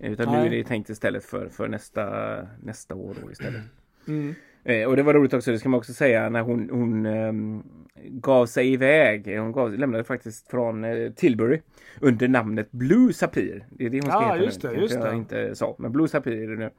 Utan 0.00 0.26
nu 0.32 0.38
Nej. 0.38 0.46
är 0.46 0.50
det 0.50 0.64
tänkt 0.64 0.90
istället 0.90 1.24
för, 1.24 1.48
för 1.48 1.68
nästa, 1.68 2.36
nästa 2.62 2.94
år 2.94 3.16
då 3.24 3.30
istället. 3.32 3.62
Mm. 4.08 4.34
Eh, 4.64 4.88
och 4.88 4.96
det 4.96 5.02
var 5.02 5.14
roligt 5.14 5.34
också, 5.34 5.50
det 5.52 5.58
ska 5.58 5.68
man 5.68 5.78
också 5.78 5.92
säga, 5.92 6.28
när 6.28 6.40
hon, 6.42 6.68
hon 6.72 7.06
ehm, 7.06 7.62
gav 8.04 8.46
sig 8.46 8.72
iväg. 8.72 9.38
Hon 9.38 9.52
gav, 9.52 9.72
lämnade 9.78 10.04
faktiskt 10.04 10.50
från 10.50 10.84
eh, 10.84 11.10
Tilbury 11.12 11.60
under 12.00 12.28
namnet 12.28 12.72
Blue 12.72 13.12
Sapir. 13.12 13.64
Det 13.70 13.86
är 13.86 13.90
det 13.90 14.00
hon 14.00 14.10
ska 14.10 14.22
Ja, 14.22 14.32
heta 14.32 14.44
just 14.44 14.62
nu. 14.62 14.70
det, 14.70 14.80
just 14.80 14.94
jag 14.94 15.04
det. 15.04 15.16
inte 15.16 15.54
sa, 15.54 15.74
men 15.78 15.92
Blue 15.92 16.08
Sapir 16.08 16.32
är 16.42 16.46
det 16.48 16.56
nu. 16.56 16.70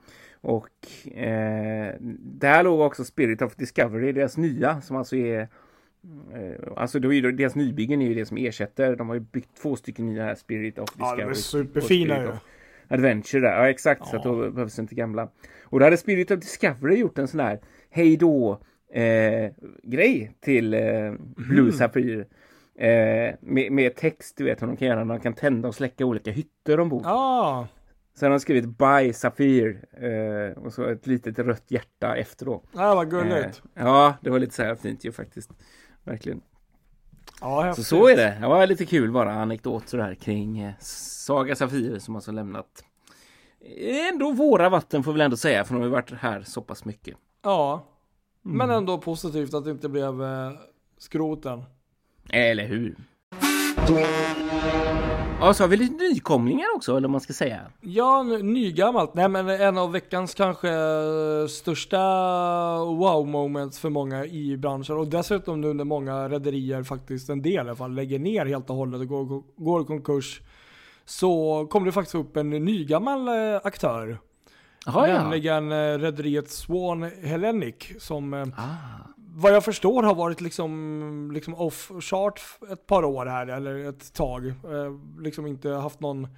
Och 0.41 0.69
eh, 1.17 1.95
där 2.19 2.63
låg 2.63 2.79
också 2.79 3.03
Spirit 3.03 3.41
of 3.41 3.55
Discovery, 3.55 4.11
deras 4.11 4.37
nya, 4.37 4.81
som 4.81 4.95
alltså 4.95 5.15
är 5.15 5.39
eh, 6.33 6.73
Alltså 6.77 6.99
då 6.99 7.13
är 7.13 7.21
det, 7.21 7.31
deras 7.31 7.55
nybyggen 7.55 8.01
är 8.01 8.07
ju 8.07 8.13
det 8.15 8.25
som 8.25 8.37
ersätter. 8.37 8.95
De 8.95 9.07
har 9.09 9.15
ju 9.15 9.21
byggt 9.21 9.49
två 9.61 9.75
stycken 9.75 10.05
nya 10.05 10.23
här 10.23 10.35
Spirit 10.35 10.79
of 10.79 10.89
Ja, 10.99 11.15
de 11.15 11.21
är 11.23 11.29
Discovery. 11.29 11.65
superfina 11.65 12.19
ju. 12.21 12.27
of 12.27 12.35
Adventure 12.91 13.41
där. 13.41 13.51
Ja 13.57 13.69
exakt, 13.69 14.07
så 14.07 14.15
att 14.15 14.25
Ja. 14.25 14.31
då 14.31 14.51
behövs 14.51 14.79
inte 14.79 14.95
gamla. 14.95 15.29
Och 15.63 15.79
då 15.79 15.86
hade 15.86 15.98
Spirit 15.98 16.31
of 16.31 16.39
Discovery 16.39 16.95
gjort 16.95 17.17
en 17.17 17.27
sån 17.27 17.39
här 17.39 17.60
hej 17.89 18.17
då 18.17 18.62
eh, 18.93 19.51
grej 19.83 20.31
till 20.39 20.74
eh, 20.74 21.13
Blue 21.38 21.62
Mhm. 21.63 21.71
Sapphire. 21.71 22.25
Eh, 22.75 23.36
med, 23.41 23.71
med 23.71 23.95
text, 23.95 24.38
du 24.38 24.43
vet 24.43 24.62
hur 24.62 24.67
de 24.67 24.77
kan 24.77 24.88
göra. 24.88 25.05
Man 25.05 25.19
kan 25.19 25.33
tända 25.33 25.67
och 25.67 25.75
släcka 25.75 26.05
olika 26.05 26.31
hytter 26.31 26.79
ombord. 26.79 27.01
Ja, 27.05 27.67
Sen 28.13 28.31
har 28.31 28.38
de 28.38 28.39
skrivit 28.39 28.65
By 28.77 29.13
Sapphire 29.13 29.75
eh, 29.91 30.57
och 30.57 30.74
så 30.74 30.86
ett 30.89 31.07
litet 31.07 31.39
rött 31.39 31.63
hjärta 31.67 32.15
efter 32.15 32.45
då. 32.45 32.63
ja 32.74 32.95
vad 32.95 33.10
gulligt. 33.12 33.36
Eh, 33.75 33.83
ja, 33.83 34.13
det 34.21 34.29
var 34.29 34.39
lite 34.39 34.53
så 34.53 34.63
här 34.63 34.75
fint 34.75 35.05
ju 35.05 35.12
faktiskt. 35.12 35.50
Verkligen. 36.03 36.41
Ja, 37.41 37.74
Så 37.75 37.83
så 37.83 38.07
är 38.07 38.15
det. 38.15 38.38
Det 38.41 38.48
var 38.48 38.67
lite 38.67 38.86
kul 38.86 39.12
bara 39.12 39.33
anekdot 39.33 39.89
sådär 39.89 40.15
kring 40.15 40.60
eh, 40.60 40.74
Saga 40.79 41.55
Safir 41.55 42.00
som 42.00 42.15
alltså 42.15 42.31
lämnat 42.31 42.83
ändå 44.13 44.31
våra 44.31 44.69
vatten 44.69 45.03
får 45.03 45.12
vi 45.12 45.17
väl 45.17 45.25
ändå 45.25 45.38
säga 45.38 45.63
för 45.65 45.74
de 45.74 45.81
har 45.83 45.89
varit 45.89 46.12
här 46.12 46.41
så 46.41 46.62
pass 46.62 46.86
mycket. 46.86 47.17
Ja, 47.43 47.88
Mm. 48.45 48.57
men 48.57 48.69
ändå 48.77 48.98
positivt 48.98 49.53
att 49.53 49.65
det 49.65 49.71
inte 49.71 49.89
blev 49.89 50.24
eh, 50.24 50.51
skroten. 50.98 51.63
Eller 52.29 52.65
hur? 52.67 52.95
Ja, 55.41 55.53
så 55.53 55.63
har 55.63 55.67
vi 55.67 55.77
lite 55.77 55.93
nykomlingar 55.93 56.65
också, 56.75 56.91
eller 56.91 57.01
vad 57.01 57.12
man 57.12 57.21
ska 57.21 57.33
säga. 57.33 57.60
Ja, 57.81 58.24
nygammalt. 58.24 59.13
Nej 59.13 59.29
men 59.29 59.50
en 59.50 59.77
av 59.77 59.91
veckans 59.91 60.33
kanske 60.33 60.69
största 61.50 61.98
wow 62.86 63.27
moments 63.27 63.79
för 63.79 63.89
många 63.89 64.25
i 64.25 64.57
branschen. 64.57 64.98
Och 64.98 65.07
dessutom 65.07 65.62
nu 65.62 65.74
när 65.74 65.83
många 65.83 66.29
rederier 66.29 66.83
faktiskt, 66.83 67.29
en 67.29 67.41
del 67.41 67.51
i 67.53 67.57
alla 67.57 67.75
fall, 67.75 67.93
lägger 67.93 68.19
ner 68.19 68.45
helt 68.45 68.69
och 68.69 68.75
hållet 68.75 69.01
och 69.01 69.07
går, 69.07 69.43
går 69.57 69.81
i 69.81 69.86
konkurs. 69.86 70.41
Så 71.05 71.65
kommer 71.69 71.86
det 71.86 71.91
faktiskt 71.91 72.15
upp 72.15 72.38
en 72.38 72.50
nygammal 72.50 73.27
eh, 73.27 73.60
aktör. 73.63 74.19
Jaha, 74.86 75.07
ja. 75.07 75.21
Nämligen 75.21 75.71
eh, 75.71 75.75
rederiet 75.75 76.50
Swan 76.50 77.12
Hellenic 77.24 77.75
som 78.00 78.33
eh, 78.33 78.41
Ah 78.57 79.07
vad 79.33 79.53
jag 79.53 79.63
förstår 79.65 80.03
har 80.03 80.15
varit 80.15 80.41
liksom, 80.41 81.31
liksom 81.33 81.55
off 81.55 81.91
chart 82.00 82.41
ett 82.71 82.88
par 82.88 83.03
år 83.03 83.25
här, 83.25 83.47
eller 83.47 83.89
ett 83.89 84.13
tag. 84.13 84.47
Eh, 84.47 84.53
liksom 85.19 85.47
inte 85.47 85.69
haft 85.69 86.00
någon 86.00 86.23
eh, 86.23 86.29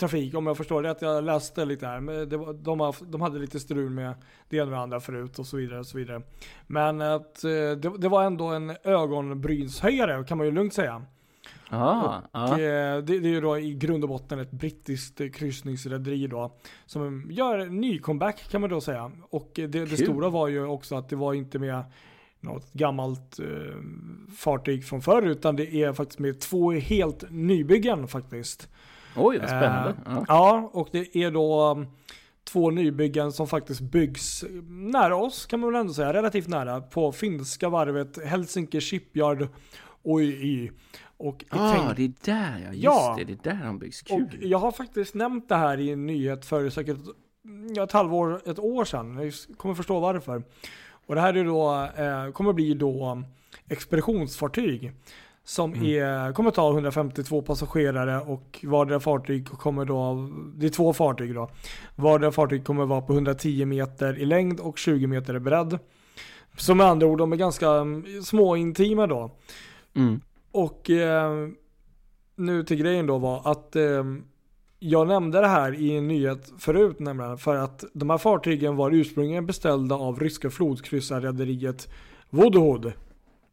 trafik, 0.00 0.34
om 0.34 0.46
jag 0.46 0.56
förstår 0.56 0.82
rätt. 0.82 1.02
Jag 1.02 1.24
läste 1.24 1.64
lite 1.64 1.86
här, 1.86 2.00
men 2.00 2.28
det 2.28 2.36
var, 2.36 2.52
de, 2.52 2.80
haft, 2.80 3.02
de 3.06 3.20
hade 3.20 3.38
lite 3.38 3.60
strul 3.60 3.90
med 3.90 4.14
det 4.48 4.56
ena 4.56 4.64
och 4.64 4.70
det 4.70 4.78
andra 4.78 5.00
förut 5.00 5.38
och 5.38 5.46
så 5.46 5.56
vidare. 5.56 5.78
Och 5.78 5.86
så 5.86 5.98
vidare. 5.98 6.22
Men 6.66 7.00
att, 7.00 7.44
eh, 7.44 7.50
det, 7.50 7.98
det 7.98 8.08
var 8.08 8.24
ändå 8.24 8.46
en 8.46 8.76
ögonbrynshöjare 8.84 10.24
kan 10.24 10.38
man 10.38 10.46
ju 10.46 10.52
lugnt 10.52 10.74
säga. 10.74 11.02
Ah, 11.74 12.20
Och, 12.32 12.60
eh, 12.60 13.02
det, 13.02 13.18
det 13.20 13.28
är 13.28 13.32
ju 13.32 13.40
då 13.40 13.58
i 13.58 13.74
grund 13.74 14.04
och 14.04 14.08
botten 14.08 14.38
ett 14.38 14.50
brittiskt 14.50 15.20
kryssningsrederi 15.34 16.26
då. 16.26 16.54
Som 16.86 17.26
gör 17.30 17.58
en 17.58 17.80
ny 17.80 17.98
comeback 17.98 18.48
kan 18.50 18.60
man 18.60 18.70
då 18.70 18.80
säga. 18.80 19.10
Och 19.30 19.50
det, 19.54 19.66
det 19.66 19.96
stora 19.96 20.28
var 20.28 20.48
ju 20.48 20.66
också 20.66 20.94
att 20.96 21.08
det 21.08 21.16
var 21.16 21.34
inte 21.34 21.58
med 21.58 21.84
något 22.40 22.72
gammalt 22.72 23.38
eh, 23.38 23.46
fartyg 24.36 24.84
från 24.84 25.02
förr 25.02 25.22
utan 25.22 25.56
det 25.56 25.74
är 25.74 25.92
faktiskt 25.92 26.18
med 26.18 26.40
två 26.40 26.72
helt 26.72 27.24
nybyggen 27.30 28.08
faktiskt. 28.08 28.68
Oj, 29.16 29.38
vad 29.38 29.48
spännande. 29.48 29.90
Eh, 29.90 29.94
Ja. 30.06 30.24
Ja, 30.28 30.70
och 30.72 30.88
det 30.92 31.16
är 31.16 31.30
då 31.30 31.70
um, 31.72 31.86
två 32.44 32.70
nybyggen 32.70 33.32
som 33.32 33.46
faktiskt 33.46 33.80
byggs 33.80 34.44
nära 34.68 35.16
oss 35.16 35.46
kan 35.46 35.60
man 35.60 35.72
väl 35.72 35.80
ändå 35.80 35.92
säga, 35.92 36.12
relativt 36.12 36.48
nära 36.48 36.80
på 36.80 37.12
finska 37.12 37.68
varvet 37.68 38.24
Helsinki 38.24 38.80
Shipyard 38.80 39.48
OY. 40.02 40.70
Och 41.24 41.44
Ah, 41.50 41.72
tänk- 41.72 41.96
det 41.96 42.04
är 42.04 42.34
där 42.34 42.58
ja, 42.64 42.72
just 42.72 42.84
Ja. 42.84 43.14
det, 43.18 43.24
det 43.24 43.32
är 43.50 43.54
där 43.56 43.64
de 43.66 43.78
byggs. 43.78 44.02
och 44.02 44.08
Kul. 44.08 44.50
jag 44.50 44.58
har 44.58 44.72
faktiskt 44.72 45.14
nämnt 45.14 45.48
det 45.48 45.56
här 45.56 45.80
i 45.80 45.90
en 45.90 46.06
nyhet 46.06 46.44
för 46.44 46.70
säkert 46.70 46.96
ett 47.82 47.92
halvår, 47.92 48.40
ett 48.46 48.58
år 48.58 48.84
sedan. 48.84 49.18
Jag 49.22 49.56
kommer 49.56 49.74
förstå 49.74 50.00
varför. 50.00 50.42
Och 51.06 51.14
det 51.14 51.20
här 51.20 51.34
är 51.34 51.44
då, 51.44 51.88
eh, 52.02 52.32
kommer 52.32 52.52
bli 52.52 52.74
då 52.74 53.22
expeditionsfartyg. 53.68 54.92
Som 55.46 55.72
Mm. 55.74 55.84
är, 55.86 56.32
kommer 56.32 56.50
ta 56.50 56.70
152 56.72 57.42
passagerare 57.42 58.20
och 58.20 58.60
vardera 58.62 59.00
fartyg 59.00 59.46
kommer 59.48 59.84
då, 59.84 60.28
det 60.56 60.66
är 60.66 60.70
två 60.70 60.92
fartyg 60.92 61.34
då. 61.34 61.50
Vardera 61.96 62.32
fartyg 62.32 62.64
kommer 62.64 62.84
vara 62.86 63.00
på 63.00 63.12
110 63.12 63.64
meter 63.66 64.18
i 64.18 64.24
längd 64.24 64.60
och 64.60 64.78
20 64.78 65.06
meter 65.06 65.36
i 65.36 65.40
bredd. 65.40 65.78
Så 66.56 66.74
med 66.74 66.86
andra 66.86 67.06
ord, 67.06 67.18
de 67.18 67.32
är 67.32 67.36
ganska 67.36 67.68
mm, 67.70 68.22
små 68.22 68.56
intima 68.56 69.06
då. 69.06 69.30
Mm. 69.96 70.20
Och 70.54 70.90
eh, 70.90 71.48
nu 72.36 72.62
till 72.64 72.76
grejen 72.76 73.06
då 73.06 73.18
var 73.18 73.50
att 73.50 73.76
eh, 73.76 74.04
jag 74.78 75.08
nämnde 75.08 75.40
det 75.40 75.46
här 75.46 75.74
i 75.74 75.96
en 75.96 76.08
nyhet 76.08 76.52
förut 76.58 76.98
nämligen 77.00 77.38
för 77.38 77.56
att 77.56 77.84
de 77.92 78.10
här 78.10 78.18
fartygen 78.18 78.76
var 78.76 78.90
ursprungligen 78.90 79.46
beställda 79.46 79.94
av 79.94 80.20
ryska 80.20 80.50
flodkryssarrederiet 80.50 81.88
Vodhod. 82.30 82.92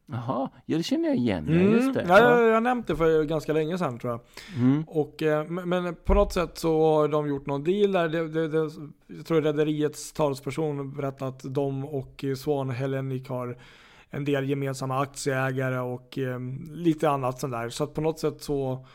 Jaha, 0.06 0.50
ja 0.66 0.78
det 0.78 0.84
känner 0.84 1.08
jag 1.10 1.18
igen. 1.18 1.46
Ja, 1.50 1.54
Mm. 1.56 1.72
just 1.74 1.94
det. 1.94 2.06
Ja, 2.08 2.20
Ja. 2.20 2.42
jag, 2.42 2.50
jag 2.56 2.64
nämnde 2.64 2.94
det 2.94 2.98
för 2.98 3.24
ganska 3.24 3.54
länge 3.54 3.78
sedan 3.78 4.00
tror 4.00 4.12
jag. 4.14 4.22
Mm. 4.64 4.84
Och, 4.88 5.24
eh, 5.24 5.46
men, 5.48 5.96
på 5.96 6.14
något 6.14 6.34
sätt 6.34 6.58
så 6.58 6.82
har 6.96 7.08
de 7.08 7.28
gjort 7.28 7.46
någon 7.46 7.64
deal 7.64 7.92
där. 7.92 8.10
Det, 8.10 8.28
det, 8.28 8.48
det, 8.48 8.72
jag 9.08 9.26
tror 9.26 9.42
rederiets 9.42 10.14
talesperson 10.14 10.94
berättade 10.96 11.30
att 11.30 11.42
de 11.54 11.86
och 11.86 12.24
eh, 12.24 12.36
Swan 12.36 12.70
Hellenic 12.70 13.28
har 13.28 13.58
en 14.12 14.26
del 14.26 14.50
gemensamma 14.50 15.00
aktieägare 15.02 15.80
och 15.80 16.17
eh, 16.17 16.39
lite 16.71 17.10
annat 17.10 17.39
sånt 17.39 17.54
där. 17.54 17.69
Så 17.69 17.84
att 17.84 17.93
på 17.93 18.02
något 18.02 18.19
sätt 18.19 18.41
så, 18.41 18.86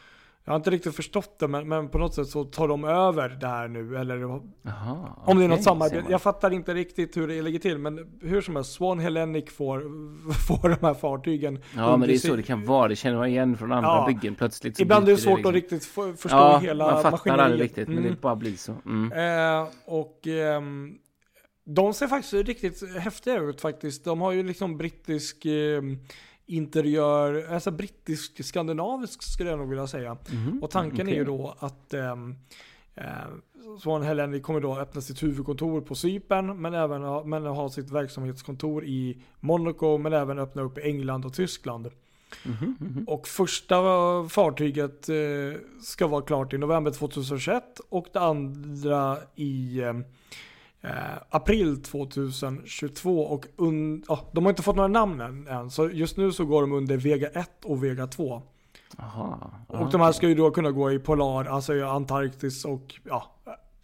jag 0.44 0.52
har 0.52 0.56
inte 0.56 0.70
riktigt 0.70 0.96
förstått 0.96 1.36
det, 1.38 1.48
men, 1.48 1.68
men 1.68 1.88
på 1.88 1.98
något 1.98 2.14
sätt 2.14 2.28
så 2.28 2.44
tar 2.44 2.68
de 2.68 2.84
över 2.84 3.28
det 3.28 3.46
här 3.46 3.68
nu. 3.68 3.96
Eller 3.96 4.16
Jaha, 4.62 5.08
om 5.24 5.38
det 5.38 5.44
är 5.44 5.48
något 5.48 5.62
samarbete. 5.62 6.04
Jag 6.08 6.22
fattar 6.22 6.50
inte 6.52 6.74
riktigt 6.74 7.16
hur 7.16 7.28
det 7.28 7.42
ligger 7.42 7.58
till, 7.58 7.78
men 7.78 8.18
hur 8.22 8.40
som 8.40 8.56
helst, 8.56 8.72
Swan 8.72 8.98
Hellenic 8.98 9.50
får, 9.50 9.80
får 10.48 10.68
de 10.68 10.86
här 10.86 10.94
fartygen. 10.94 11.58
Ja, 11.76 11.96
men 11.96 12.08
det 12.08 12.14
är 12.14 12.18
så 12.18 12.36
det 12.36 12.42
kan 12.42 12.64
vara. 12.64 12.88
Det 12.88 12.96
känner 12.96 13.16
man 13.18 13.28
igen 13.28 13.56
från 13.56 13.72
andra 13.72 13.88
Ja. 13.90 14.04
byggen 14.08 14.34
plötsligt. 14.34 14.80
Ibland 14.80 15.08
är 15.08 15.12
det 15.12 15.18
svårt 15.18 15.36
liksom. 15.38 15.48
att 15.48 15.54
riktigt 15.54 15.84
förstå 15.84 16.28
ja, 16.36 16.58
hela 16.58 16.84
man 16.84 16.94
fattar 16.94 17.10
maskineriet. 17.10 17.44
aldrig 17.44 17.62
riktigt, 17.64 17.88
men 17.88 17.98
Mm. 17.98 18.10
det 18.10 18.20
bara 18.20 18.36
blir 18.36 18.56
så. 18.56 18.74
Mm. 18.86 19.12
Eh, 19.62 19.68
och 19.86 20.26
ehm, 20.26 20.94
de 21.68 21.94
ser 21.94 22.06
faktiskt 22.06 22.32
riktigt 22.32 22.96
häftiga 22.98 23.38
ut 23.40 23.60
faktiskt. 23.60 24.04
De 24.04 24.20
har 24.20 24.32
ju 24.32 24.42
liksom 24.42 24.78
brittisk 24.78 25.44
ehm, 25.46 25.98
interiör, 26.46 27.52
alltså 27.52 27.70
brittisk 27.70 28.44
skandinavisk 28.44 29.22
skulle 29.22 29.50
jag 29.50 29.58
nog 29.58 29.68
vilja 29.68 29.86
säga. 29.86 30.16
Mhm, 30.32 30.62
Och 30.62 30.70
tanken 30.70 31.08
är 31.08 31.14
ju 31.14 31.24
då 31.24 31.54
att 31.58 31.94
um, 31.94 32.36
Swan 33.82 34.02
Hellenic 34.02 34.42
kommer 34.42 34.60
då 34.60 34.78
öppna 34.78 35.00
sitt 35.00 35.22
huvudkontor 35.22 35.80
på 35.80 35.94
Cypern 35.94 36.60
men 36.60 36.74
även 36.74 37.02
ha, 37.02 37.24
men 37.24 37.46
ha 37.46 37.68
sitt 37.70 37.90
verksamhetskontor 37.90 38.84
i 38.84 39.22
Monaco 39.40 39.98
men 39.98 40.12
även 40.12 40.38
öppna 40.38 40.62
upp 40.62 40.78
i 40.78 40.80
England 40.80 41.24
och 41.24 41.34
Tyskland. 41.34 41.90
Mhm, 42.44 42.76
mhm. 42.80 43.04
Och 43.08 43.28
första 43.28 43.76
fartyget 44.28 45.08
eh, 45.08 45.16
ska 45.82 46.06
vara 46.06 46.22
klart 46.22 46.52
i 46.52 46.58
november 46.58 46.90
2021 46.90 47.80
och 47.88 48.06
det 48.12 48.20
andra 48.20 49.18
i 49.34 49.80
eh, 49.80 49.94
eh, 50.86 50.92
april 51.30 51.82
2022. 51.82 53.20
Och 53.20 53.46
un, 53.56 54.04
ja, 54.08 54.20
de 54.32 54.44
har 54.44 54.50
inte 54.50 54.62
fått 54.62 54.76
några 54.76 54.88
namn 54.88 55.20
än, 55.20 55.46
än, 55.48 55.70
så 55.70 55.88
just 55.90 56.16
nu 56.16 56.32
så 56.32 56.44
går 56.44 56.60
de 56.62 56.72
under 56.72 56.96
Vega 56.96 57.28
1 57.28 57.50
och 57.64 57.84
Vega 57.84 58.06
2. 58.06 58.42
Aha. 58.98 59.50
Och 59.68 59.90
de 59.90 60.00
här 60.00 60.12
ska 60.12 60.28
ju 60.28 60.34
då 60.34 60.50
kunna 60.50 60.70
gå 60.70 60.92
i 60.92 60.98
Polar, 60.98 61.44
alltså 61.44 61.74
i 61.74 61.82
Antarktis 61.82 62.64
och 62.64 62.94
ja, 63.04 63.34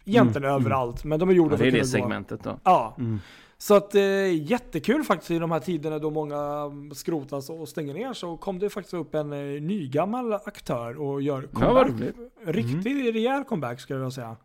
egentligen 0.05 0.43
Mm, 0.43 0.55
mm. 0.55 0.61
överallt. 0.65 1.03
Men 1.03 1.19
de 1.19 1.29
är 1.29 1.33
gjorda 1.33 1.53
Ja, 1.53 1.57
för 1.57 1.71
det 1.71 1.77
är 1.77 1.81
att 1.81 1.91
det 1.91 1.91
kunna 1.91 2.01
gå. 2.01 2.09
segmentet 2.09 2.43
då. 2.43 2.59
Ja. 2.63 2.95
Mm. 2.97 3.19
Så 3.57 3.75
att 3.75 3.95
eh, 3.95 4.43
jättekul 4.51 5.03
faktiskt 5.03 5.31
i 5.31 5.39
de 5.39 5.51
här 5.51 5.59
tiderna 5.59 5.99
då 5.99 6.09
många 6.09 6.37
mm, 6.71 6.91
skrotas 6.95 7.49
och 7.49 7.69
stänger 7.69 7.93
ner 7.93 8.13
så 8.13 8.37
kom 8.37 8.59
det 8.59 8.69
faktiskt 8.69 8.93
upp 8.93 9.15
en 9.15 9.33
eh, 9.33 9.61
nygammal 9.61 10.33
aktör 10.33 11.01
och 11.01 11.21
gör 11.21 11.41
Ja, 11.53 11.59
comeback. 11.59 11.89
roligt. 11.89 12.15
Riktig 12.45 13.15
rejäl 13.15 13.43
comeback 13.43 13.79
skulle 13.79 13.99
jag 13.99 14.13
säga. 14.13 14.35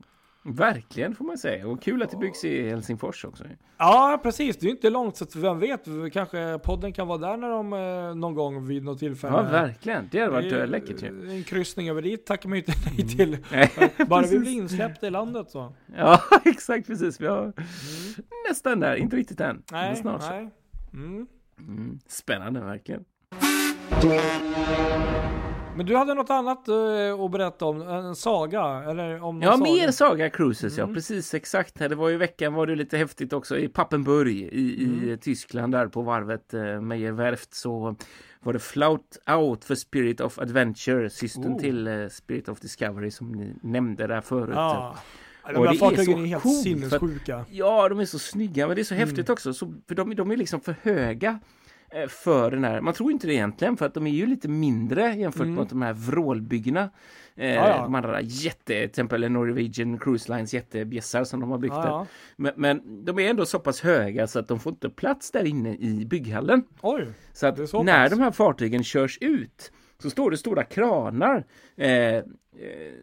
Verkligen 0.54 1.14
får 1.14 1.24
man 1.24 1.38
säga. 1.38 1.68
Och 1.68 1.82
kul 1.82 2.02
att 2.02 2.11
det 2.11 2.16
byggs 2.16 2.44
i 2.44 2.68
Helsingfors 2.68 3.24
också. 3.24 3.44
Ja 3.78 4.20
precis, 4.22 4.56
det 4.56 4.66
är 4.66 4.70
inte 4.70 4.90
långt 4.90 5.16
så 5.16 5.24
att 5.24 5.37
vem 5.37 5.58
vet, 5.58 5.84
kanske 6.12 6.58
podden 6.58 6.92
kan 6.92 7.08
vara 7.08 7.18
där 7.18 7.37
när 7.37 7.48
de 7.48 7.72
eh, 7.72 8.14
någon 8.14 8.34
gång 8.34 8.66
vid 8.66 8.84
något 8.84 8.98
tillfälle. 8.98 9.37
Ja, 9.37 9.42
verkligen. 9.42 10.08
Det 10.11 10.20
hade 10.20 10.32
varit 10.32 10.50
Det 10.50 10.56
är 10.56 10.62
eh, 10.62 10.68
läckert 10.68 11.02
ju. 11.02 11.30
En 11.30 11.44
kryssning 11.44 11.88
över 11.90 12.02
dit 12.02 12.26
tackar 12.26 12.48
man 12.48 12.58
ju 12.58 12.64
inte 12.64 12.78
nej 12.96 13.08
till. 13.08 13.38
Nej, 13.52 13.70
Bara 14.08 14.26
vi 14.26 14.38
blir 14.38 14.52
insläppta 14.52 15.06
i 15.06 15.11
landet 15.11 15.50
så. 15.50 15.72
Ja, 15.96 16.20
exakt 16.44 16.87
precis. 16.87 17.20
Vi 17.20 17.26
har 17.26 17.52
nästan 18.48 18.80
där. 18.80 18.96
Inte 18.96 19.16
riktigt 19.16 19.40
än. 19.40 19.62
men 19.70 19.80
Nej, 19.80 19.96
snart 19.96 20.22
så. 20.22 20.30
nej. 20.30 20.50
Mm. 20.92 21.26
Mm. 21.58 21.98
Spännande 22.08 22.61
verkligen. 22.61 23.04
Men 25.79 25.87
du 25.87 25.97
hade 25.97 26.14
något 26.14 26.31
annat 26.31 26.69
eh, 26.69 27.21
att 27.25 27.31
berätta 27.31 27.64
om, 27.64 27.83
en 27.83 28.17
saga? 28.17 28.62
Eller 28.91 29.23
om 29.23 29.43
Ja, 29.43 29.53
saga? 29.53 29.64
mer 29.64 29.91
Saga 29.91 30.31
Cruises 30.31 30.79
Mm. 30.79 30.88
ja, 30.91 30.95
precis 30.95 31.35
exakt. 31.35 31.75
Det 31.79 31.95
var 31.95 32.09
ju 32.09 32.17
veckan 32.17 32.55
var 32.55 32.67
det 32.67 32.75
lite 32.77 32.97
häftigt 32.99 33.33
också 33.33 33.59
i 33.59 33.69
Pappenburg 33.69 34.29
i, 34.37 34.85
Mm. 34.85 35.11
i 35.11 35.17
Tyskland 35.17 35.73
där 35.73 35.87
på 35.87 36.03
varvet 36.03 36.55
eh, 36.55 36.81
Meyerwerft 36.81 37.55
så 37.55 37.97
var 38.41 38.53
det 38.53 38.59
Flout 38.59 39.19
Out 39.38 39.64
för 39.64 39.75
Spirit 39.75 40.21
of 40.21 40.38
Adventure, 40.38 41.11
systern 41.11 41.53
Oh. 41.53 41.59
till 41.59 41.87
eh, 41.87 42.09
Spirit 42.09 42.49
of 42.49 42.61
Discovery 42.61 43.11
som 43.11 43.33
ni 43.33 43.55
nämnde 43.62 44.07
där 44.07 44.21
förut. 44.21 44.55
Ja. 44.55 44.97
De 45.47 45.53
där 45.64 45.71
är 45.71 45.75
fartygen 45.75 46.05
så 46.05 46.21
är, 46.21 46.27
helt 46.27 46.47
att- 46.47 46.62
sinnessjuka. 46.62 47.45
Ja, 47.51 47.88
de 47.88 48.01
är 48.01 48.05
så 48.05 48.19
snygga, 48.19 48.67
men 48.67 48.77
det 48.77 48.83
är 48.83 48.85
så 48.85 48.95
Mm. 48.95 49.09
häftigt 49.09 49.31
också. 49.31 49.55
Så, 49.55 49.75
för 49.88 49.95
de, 49.95 50.14
de 50.14 50.31
är 50.31 50.37
liksom 50.37 50.61
för 50.61 50.75
höga 50.83 51.38
för 52.09 52.51
den 52.51 52.64
här. 52.64 52.81
Man 52.81 52.94
tror 52.94 53.12
inte 53.12 53.27
det 53.27 53.35
egentligen, 53.35 53.77
för 53.77 53.87
att 53.87 53.94
de 53.94 54.07
är 54.07 54.11
ju 54.11 54.27
lite 54.27 54.48
mindre 54.48 55.14
jämfört 55.14 55.42
Mm. 55.42 55.55
med 55.55 55.66
de 55.68 55.83
här 55.83 55.92
vrålbyggena. 55.92 56.90
Eh, 57.37 57.55
Ja, 57.55 57.68
ja. 57.68 57.83
De 57.83 57.94
andra 57.94 58.20
jätte, 58.20 58.64
till 58.64 58.85
exempel 58.85 59.31
Norwegian 59.31 59.98
Cruise 59.98 60.33
Lines 60.37 60.55
jättebjässar 60.55 61.24
som 61.24 61.40
de 61.40 61.51
har 61.51 61.59
byggt 61.59 61.74
Ja, 61.74 61.83
där. 61.83 62.07
Men, 62.37 62.53
men 62.57 63.05
de 63.05 63.18
är 63.18 63.31
ändå 63.31 63.46
så 63.46 63.59
papass 63.59 63.81
höga 63.81 64.27
så 64.27 64.38
att 64.38 64.48
de 64.48 64.61
får 64.61 64.72
inte 64.72 64.90
plats 64.90 65.31
där 65.31 65.44
inne 65.44 65.74
i 65.74 66.07
bygghallen. 66.11 66.62
Oj. 66.81 67.07
Så 67.33 67.46
att 67.46 67.68
så 67.68 67.83
när 67.83 68.09
pass. 68.09 68.18
de 68.18 68.24
här 68.24 68.31
fartygen 68.31 68.85
körs 68.85 69.18
ut 69.20 69.72
så 70.02 70.11
står 70.11 70.30
det 70.30 70.37
stora 70.37 70.64
kranar 70.64 71.44
eh, 71.76 72.14
eh, 72.16 72.22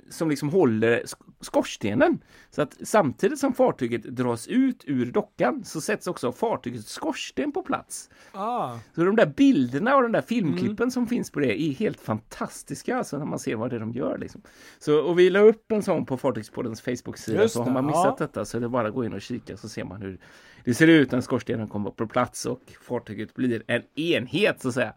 som 0.09 0.29
liksom 0.29 0.49
håller 0.49 0.99
sk- 1.01 1.33
skorstenen. 1.41 2.19
Så 2.49 2.61
att 2.61 2.77
samtidigt 2.83 3.39
som 3.39 3.53
fartyget 3.53 4.03
dras 4.03 4.47
ut 4.47 4.83
ur 4.87 5.05
dockan 5.11 5.63
så 5.63 5.81
sätts 5.81 6.07
också 6.07 6.31
fartygets 6.31 6.89
skorsten 6.91 7.51
på 7.51 7.63
plats. 7.63 8.09
Ah. 8.31 8.77
Så 8.95 9.03
de 9.05 9.15
där 9.15 9.25
bilderna 9.25 9.95
och 9.95 10.01
de 10.03 10.11
där 10.11 10.21
filmklippen 10.21 10.77
Mm. 10.77 10.91
som 10.91 11.07
finns 11.07 11.31
på 11.31 11.39
det 11.39 11.61
är 11.61 11.73
helt 11.73 11.99
fantastiska 12.01 12.97
alltså 12.97 13.17
när 13.17 13.25
man 13.25 13.39
ser 13.39 13.55
vad 13.55 13.69
det 13.69 13.75
är 13.75 13.79
de 13.79 13.91
gör. 13.91 14.17
Liksom. 14.17 14.41
Så, 14.79 14.99
och 14.99 15.19
vi 15.19 15.29
la 15.29 15.39
upp 15.39 15.71
en 15.71 15.83
sån 15.83 16.05
på 16.05 16.17
Fartygspoddens 16.17 16.81
Facebook-sida 16.81 17.47
så 17.49 17.63
har 17.63 17.71
man 17.71 17.85
missat 17.85 18.15
ja. 18.19 18.25
detta 18.25 18.45
så 18.45 18.57
är 18.57 18.61
det 18.61 18.69
bara 18.69 18.87
att 18.87 18.93
gå 18.93 19.05
in 19.05 19.13
och 19.13 19.21
kika 19.21 19.57
så 19.57 19.69
ser 19.69 19.83
man 19.83 20.01
hur 20.01 20.19
det 20.65 20.73
ser 20.73 20.87
ut 20.87 21.11
när 21.11 21.21
skorstenen 21.21 21.67
kommer 21.67 21.91
på 21.91 22.07
plats 22.07 22.45
och 22.45 22.61
fartyget 22.81 23.33
blir 23.33 23.63
en 23.67 23.83
enhet 23.95 24.61
så 24.61 24.67
att 24.67 24.73
säga. 24.73 24.93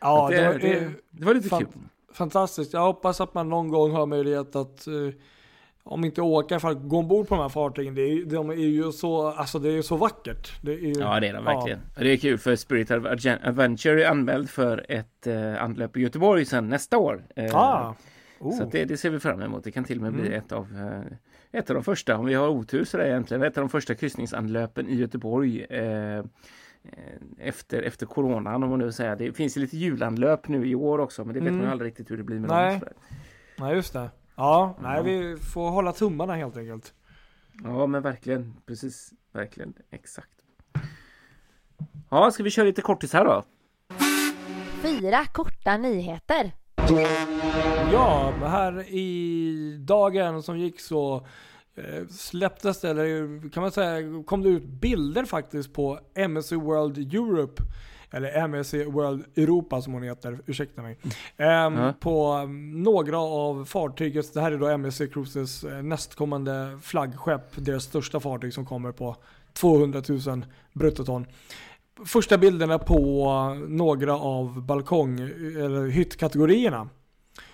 Ja, 0.00 0.28
det, 0.30 0.36
det, 0.36 0.58
det, 0.58 0.72
är 0.78 0.90
det, 1.10 1.24
var 1.24 1.34
lite 1.34 1.48
fan- 1.48 1.64
kul. 1.64 1.68
fantastiskt. 2.12 2.72
Jag 2.72 2.80
hoppas 2.80 3.20
att 3.20 3.34
man 3.34 3.48
någon 3.48 3.68
gång 3.68 3.90
har 3.92 4.06
möjlighet 4.06 4.56
att, 4.56 4.86
eh, 4.86 4.94
om 5.84 6.04
inte 6.04 6.22
åka, 6.22 6.60
för 6.60 6.70
att 6.70 6.88
gå 6.88 6.98
ombord 6.98 7.28
på 7.28 7.34
de 7.34 7.40
här 7.42 7.48
fartygen. 7.48 7.94
Det 7.94 8.02
är, 8.02 8.24
de 8.24 8.50
är 8.50 8.54
ju 8.54 8.92
så, 8.92 9.26
alltså 9.26 9.58
det 9.58 9.70
är 9.78 9.82
så 9.82 9.96
vackert. 9.96 10.52
Det 10.62 10.72
är, 10.72 10.78
ju- 10.78 10.92
Ja 11.00 11.20
det 11.20 11.28
är 11.28 11.34
de 11.34 11.44
verkligen. 11.44 11.78
Det 11.98 12.12
är 12.12 12.16
kul 12.16 12.38
för 12.38 12.56
Spirit 12.56 12.90
Adventure 12.90 14.04
är 14.04 14.10
anmäld 14.10 14.50
för 14.50 14.86
ett 14.88 15.26
eh, 15.26 15.62
anlöp 15.62 15.96
i 15.96 16.00
Göteborg 16.00 16.44
sen 16.44 16.68
nästa 16.68 16.98
år. 16.98 17.24
Eh, 17.36 17.56
Ah. 17.56 17.94
Så 18.38 18.44
Oh. 18.44 18.62
att 18.62 18.72
det, 18.72 18.84
det 18.84 18.96
ser 18.96 19.10
vi 19.10 19.20
fram 19.20 19.42
emot. 19.42 19.64
Det 19.64 19.70
kan 19.72 19.84
till 19.84 19.96
och 19.98 20.02
med 20.02 20.12
bli 20.12 20.26
Mm. 20.26 20.38
ett 20.38 20.52
av 20.52 20.66
eh, 20.76 21.58
ett 21.60 21.70
av 21.70 21.74
de 21.74 21.84
första, 21.84 22.16
om 22.18 22.26
vi 22.26 22.34
har 22.34 22.48
otur 22.48 22.84
så 22.84 22.98
är 22.98 23.02
det 23.02 23.08
egentligen 23.08 23.42
ett 23.42 23.58
av 23.58 23.62
de 23.62 23.68
första 23.68 23.94
kryssningsanlöpen 23.94 24.88
i 24.88 24.94
Göteborg 24.94 25.60
eh, 25.64 26.24
efter, 27.38 27.82
efter 27.82 28.06
coronan 28.06 28.62
om 28.62 28.70
man 28.70 28.78
nu 28.78 28.92
säga. 28.92 29.16
Det 29.16 29.32
finns 29.32 29.56
lite 29.56 29.76
julanlöp 29.76 30.48
nu 30.48 30.66
i 30.68 30.74
år 30.74 30.98
också 30.98 31.24
men 31.24 31.34
det 31.34 31.40
vet 31.40 31.48
Mm. 31.48 31.56
man 31.58 31.66
ju 31.66 31.72
aldrig 31.72 31.90
riktigt 31.90 32.10
hur 32.10 32.16
det 32.16 32.22
blir 32.24 32.38
med 32.38 32.50
Nej. 32.50 32.78
dem. 32.80 32.88
Nej, 33.58 33.74
just 33.74 33.92
det. 33.92 34.10
Ja, 34.36 34.76
nej, 34.82 34.96
Ja. 34.96 35.02
vi 35.02 35.36
får 35.54 35.70
hålla 35.70 35.92
tummarna 35.92 36.34
helt 36.34 36.56
enkelt. 36.56 36.94
Ja 37.64 37.86
men 37.86 38.02
verkligen, 38.02 38.54
precis, 38.66 39.10
verkligen, 39.32 39.74
exakt. 39.90 40.30
Ja, 42.10 42.30
ska 42.30 42.42
vi 42.42 42.50
köra 42.50 42.64
lite 42.66 42.82
kortis 42.82 43.12
här 43.12 43.24
då? 43.24 43.42
Fyra 44.82 45.24
korta 45.32 45.76
nyheter. 45.76 46.52
Ja, 47.92 48.32
här 48.40 48.88
i 48.88 49.76
dagen 49.80 50.42
som 50.42 50.58
gick 50.58 50.80
så 50.80 51.16
eh, 51.16 51.22
släpptes 52.10 52.80
det, 52.80 52.90
eller 52.90 53.50
kan 53.50 53.60
man 53.62 53.72
säga, 53.72 54.22
kom 54.26 54.42
det 54.42 54.48
ut 54.48 54.64
bilder 54.64 55.24
faktiskt 55.24 55.72
på 55.72 55.98
MSC 56.14 56.52
World 56.52 56.98
Europe. 56.98 57.62
Eller 58.10 58.48
MSC 58.48 58.74
World 58.74 59.24
Europa 59.36 59.82
som 59.82 59.92
hon 59.92 60.02
heter, 60.02 60.38
ursäkta 60.46 60.82
mig. 60.82 60.98
Ja. 61.36 61.94
På 62.00 62.46
några 62.72 63.18
av 63.18 63.64
fartygets, 63.64 64.32
det 64.32 64.40
här 64.40 64.52
är 64.52 64.58
då 64.58 64.68
MSC 64.68 64.98
Cruises 65.12 65.64
eh, 65.64 65.82
nästkommande 65.82 66.78
flaggskepp, 66.82 67.42
deras 67.56 67.84
största 67.84 68.20
fartyg 68.20 68.54
som 68.54 68.66
kommer 68.66 68.92
på 68.92 69.16
200 69.52 70.02
000 70.26 70.44
bruttoton. 70.72 71.26
Första 72.04 72.38
bilderna 72.38 72.78
på 72.78 73.30
några 73.68 74.14
av 74.14 74.62
balkong 74.62 75.20
eller 75.20 75.86
hyttkategorierna. 75.86 76.88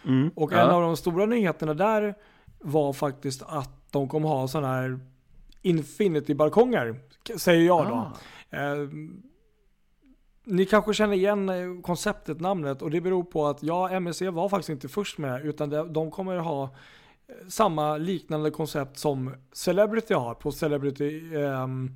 Mm. 0.04 0.30
Och 0.34 0.52
ja. 0.52 0.56
en 0.56 0.70
av 0.70 0.82
de 0.82 0.96
stora 0.96 1.26
nyheterna 1.26 1.74
där 1.74 2.14
var 2.58 2.92
faktiskt 2.92 3.42
att 3.46 3.81
de 3.92 4.08
kommer 4.08 4.28
ha 4.28 4.48
sådana 4.48 4.74
här 4.74 5.00
Infinity-balkonger, 5.62 6.96
säger 7.36 7.66
jag 7.66 7.88
då. 7.88 7.94
Ah. 7.94 8.56
Eh, 8.56 8.88
ni 10.44 10.66
kanske 10.66 10.94
känner 10.94 11.14
igen 11.14 11.48
eh, 11.48 11.80
konceptet, 11.82 12.40
namnet 12.40 12.82
och 12.82 12.90
det 12.90 13.00
beror 13.00 13.24
på 13.24 13.46
att 13.46 13.62
ja, 13.62 13.90
MSC 13.90 14.22
var 14.22 14.48
faktiskt 14.48 14.70
inte 14.70 14.88
först 14.88 15.18
med 15.18 15.46
utan 15.46 15.92
de 15.92 16.10
kommer 16.10 16.36
ha 16.36 16.64
eh, 16.64 16.68
samma 17.48 17.96
liknande 17.96 18.50
koncept 18.50 18.98
som 18.98 19.34
Celebrity 19.52 20.14
har 20.14 20.34
på 20.34 20.52
Celebrity 20.52 21.36
ehm, 21.36 21.90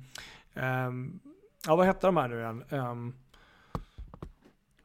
ehm, 0.53 1.19
Ja 1.67 1.75
vad 1.75 1.85
heter 1.85 2.07
de 2.07 2.17
här 2.17 2.27
nu 2.27 2.39
igen? 2.39 2.63
Ehm, 2.69 3.13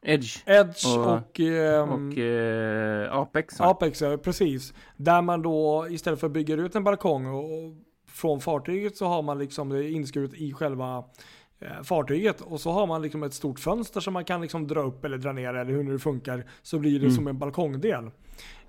Edge 0.05 0.37
Edge 0.45 0.97
Och- 0.97 1.13
och, 1.13 1.39
ehm, 1.39 1.89
och 1.89 2.17
eh, 2.17 3.13
Apex. 3.17 3.59
va? 3.59 3.65
Apex, 3.65 4.01
ja, 4.01 4.17
precis. 4.17 4.73
Där 4.97 5.21
man 5.21 5.41
då 5.41 5.87
istället 5.89 6.19
för 6.19 6.27
att 6.27 6.33
bygga 6.33 6.55
ut 6.55 6.75
en 6.75 6.83
balkong 6.83 7.25
och, 7.27 7.43
och 7.43 7.73
från 8.07 8.41
fartyget 8.41 8.97
så 8.97 9.05
har 9.05 9.21
man 9.21 9.39
liksom 9.39 9.69
det 9.69 9.89
inskuret 9.89 10.33
i 10.33 10.53
själva 10.53 11.03
eh, 11.59 11.83
fartyget 11.83 12.41
och 12.41 12.61
så 12.61 12.71
har 12.71 12.87
man 12.87 13.01
liksom 13.01 13.23
ett 13.23 13.33
stort 13.33 13.59
fönster 13.59 13.99
som 13.99 14.13
man 14.13 14.25
kan 14.25 14.41
liksom 14.41 14.67
dra 14.67 14.81
upp 14.81 15.05
eller 15.05 15.17
dra 15.17 15.31
ner 15.31 15.53
eller 15.53 15.71
hur 15.73 15.91
det 15.91 15.99
funkar 15.99 16.45
så 16.61 16.79
blir 16.79 16.99
det 16.99 17.05
Mm. 17.05 17.15
som 17.15 17.27
en 17.27 17.39
balkongdel. 17.39 18.11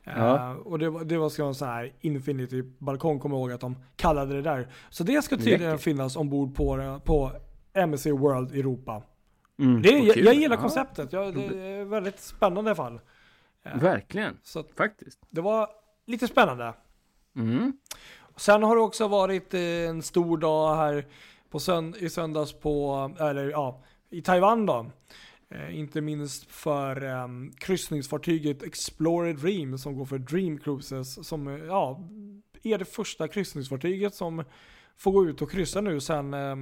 Ja. 0.05 0.51
Eh, 0.51 0.53
och 0.57 0.79
det 0.79 0.91
var, 0.91 1.05
det 1.05 1.17
var 1.19 1.29
ska 1.29 1.45
en 1.47 1.55
sån 1.55 1.69
här 1.69 1.93
Infinity 2.01 2.63
balkong 2.79 3.19
kommer 3.19 3.37
jag 3.37 3.41
ihåg 3.43 3.53
att 3.53 3.61
de 3.61 3.77
kallade 3.97 4.35
det 4.35 4.43
där. 4.43 4.69
Så 4.91 5.05
det 5.05 5.23
ska 5.25 5.37
tydligen 5.37 5.61
Läckert. 5.63 5.81
finnas 5.81 6.17
ombord 6.17 6.55
på, 6.55 7.01
på 7.05 7.31
MSC 7.75 8.07
World 8.13 8.53
Europa. 8.53 9.03
Mm, 9.59 9.83
Det, 9.83 9.91
jag, 9.91 10.17
jag 10.17 10.35
gillar 10.35 10.57
Ja, 10.57 10.61
konceptet, 10.63 11.13
jag, 11.13 11.35
det 11.35 11.59
är 11.59 11.85
väldigt 11.85 12.21
spännande 12.21 12.71
i 12.71 12.75
fall. 12.75 13.01
Eh, 13.63 13.79
Verkligen, 13.79 14.39
Så 14.43 14.65
faktiskt. 14.77 15.19
det 15.31 15.41
var 15.41 15.69
lite 16.07 16.29
spännande. 16.29 16.75
Mm. 17.37 17.73
Sen 18.37 18.63
har 18.63 18.77
det 18.77 18.83
också 18.83 19.09
varit 19.09 19.55
en 19.55 20.03
stor 20.03 20.39
dag 20.39 20.77
här 20.77 21.07
på 21.51 21.61
sönd 21.61 21.97
i 21.97 22.11
söndags 22.11 22.53
på, 22.53 23.11
eller 23.21 23.51
ja, 23.51 23.83
i 24.11 24.23
Taiwan 24.23 24.67
då. 24.67 24.87
Eh, 25.51 25.79
inte 25.79 26.01
minst 26.01 26.51
för 26.51 27.05
eh, 27.05 27.29
kryssningsfartyget 27.59 28.63
Explorer 28.63 29.33
Dream 29.33 29.79
som 29.79 29.97
går 29.97 30.05
för 30.05 30.19
Dream 30.19 30.59
Cruises 30.59 31.29
som 31.29 31.49
eh, 31.49 31.65
ja, 31.65 32.01
är 32.63 32.79
det 32.79 32.85
första 32.85 33.29
kryssningsfartyget 33.29 34.15
som 34.15 34.45
får 34.97 35.13
gå 35.13 35.27
ut 35.27 35.43
och 35.43 35.51
kryssa 35.51 35.81
nu 35.81 36.01
sen 36.01 36.35
eh, 36.35 36.57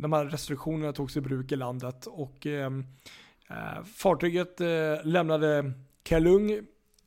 de 0.00 0.12
här 0.12 0.24
restriktionerna 0.24 0.92
togs 0.92 1.16
i 1.16 1.20
bruk 1.20 1.52
i 1.52 1.56
landet 1.56 2.06
och 2.06 2.46
ehm, 2.46 2.84
eh, 3.50 3.84
fartyget 3.84 4.60
eh, 4.60 4.66
lämnade 5.04 5.72
Kalung 6.02 6.60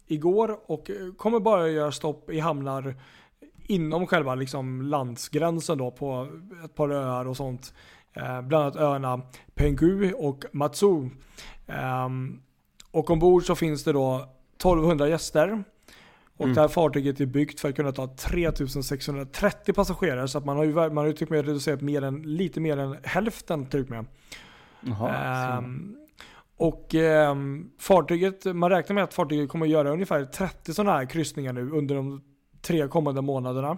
igår 0.08 0.60
och 0.66 0.90
eh, 0.90 1.14
kommer 1.18 1.40
bara 1.40 1.70
göra 1.70 1.92
stopp 1.92 2.30
i 2.30 2.40
hamnar 2.40 2.96
inom 3.68 4.08
själva 4.08 4.36
liksom 4.36 4.82
landsgränsen 4.82 5.78
då 5.78 5.92
på 5.92 6.28
ett 6.66 6.76
par 6.76 6.90
öar 6.90 7.28
och 7.28 7.38
sånt. 7.38 7.74
Eh, 8.14 8.42
bland 8.42 8.64
annat 8.64 8.76
öarna 8.76 9.22
Pengu 9.56 10.14
och 10.14 10.46
Matsu. 10.52 11.10
Eh, 11.68 12.10
och 12.92 13.10
ombord 13.10 13.46
så 13.46 13.56
finns 13.56 13.84
det 13.84 13.92
då 13.92 14.28
1200 14.58 15.08
gäster. 15.08 15.64
Och 16.38 16.46
Mm. 16.46 16.56
det 16.56 16.62
här 16.62 16.68
fartyget 16.68 17.20
är 17.22 17.26
byggt 17.26 17.60
för 17.60 17.70
att 17.70 17.76
kunna 17.76 17.92
ta 17.92 18.08
3630 18.08 19.74
passagerare. 19.74 20.28
Så 20.28 20.38
att 20.38 20.46
man 20.46 20.58
har 20.58 20.64
ju, 20.64 20.74
man 20.74 20.98
har 20.98 21.06
ju 21.06 21.14
typ 21.14 21.30
med 21.30 21.46
reducerat 21.46 21.82
mer 21.82 22.02
än, 22.02 22.22
lite 22.22 22.60
mer 22.60 22.78
än 22.78 22.98
hälften 23.04 23.66
typ 23.66 23.90
med. 23.90 24.06
Jaha. 24.82 25.10
Ehm, 25.58 25.96
och 26.58 26.96
ehm, 26.96 27.70
fartyget, 27.80 28.46
man 28.46 28.70
räknar 28.70 28.94
med 28.94 29.04
att 29.04 29.14
fartyget 29.14 29.50
kommer 29.50 29.66
att 29.66 29.72
göra 29.72 29.92
ungefär 29.92 30.26
30 30.26 30.74
sådana 30.74 30.92
här 30.98 31.06
kryssningar 31.06 31.54
nu 31.54 31.72
under 31.72 31.96
de 31.96 32.22
tre 32.62 32.88
kommande 32.88 33.22
månaderna. 33.22 33.78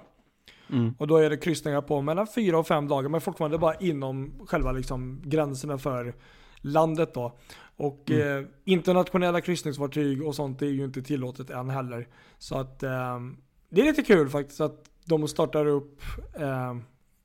Mm. 0.70 0.96
Och 0.98 1.08
då 1.08 1.18
är 1.18 1.30
det 1.30 1.38
kryssningar 1.38 1.82
på 1.82 2.02
mellan 2.02 2.28
4 2.28 2.60
och 2.60 2.68
5 2.68 2.88
dagar 2.88 3.10
men 3.10 3.22
fortfarande 3.22 3.58
bara 3.58 3.76
inom 3.76 4.34
själva 4.48 4.72
liksom 4.72 5.22
gränserna 5.24 5.78
för 5.78 6.14
landet 6.62 7.14
då. 7.14 7.38
Och 7.78 8.12
Mm. 8.12 8.38
eh, 8.44 8.50
internationella 8.64 9.42
kryssningsfartyg 9.42 10.24
och 10.24 10.36
sånt 10.36 10.62
är 10.62 10.66
ju 10.66 10.86
inte 10.86 11.02
tillåtet 11.02 11.50
än 11.50 11.70
heller. 11.70 12.08
Så 12.38 12.58
att 12.58 12.84
ehm, 12.84 13.38
det 13.70 13.82
är 13.82 13.86
lite 13.86 14.02
kul 14.04 14.30
faktiskt 14.30 14.62
att 14.62 14.90
de 15.06 15.28
startar 15.28 15.66
upp 15.66 16.02
ehm, 16.40 16.84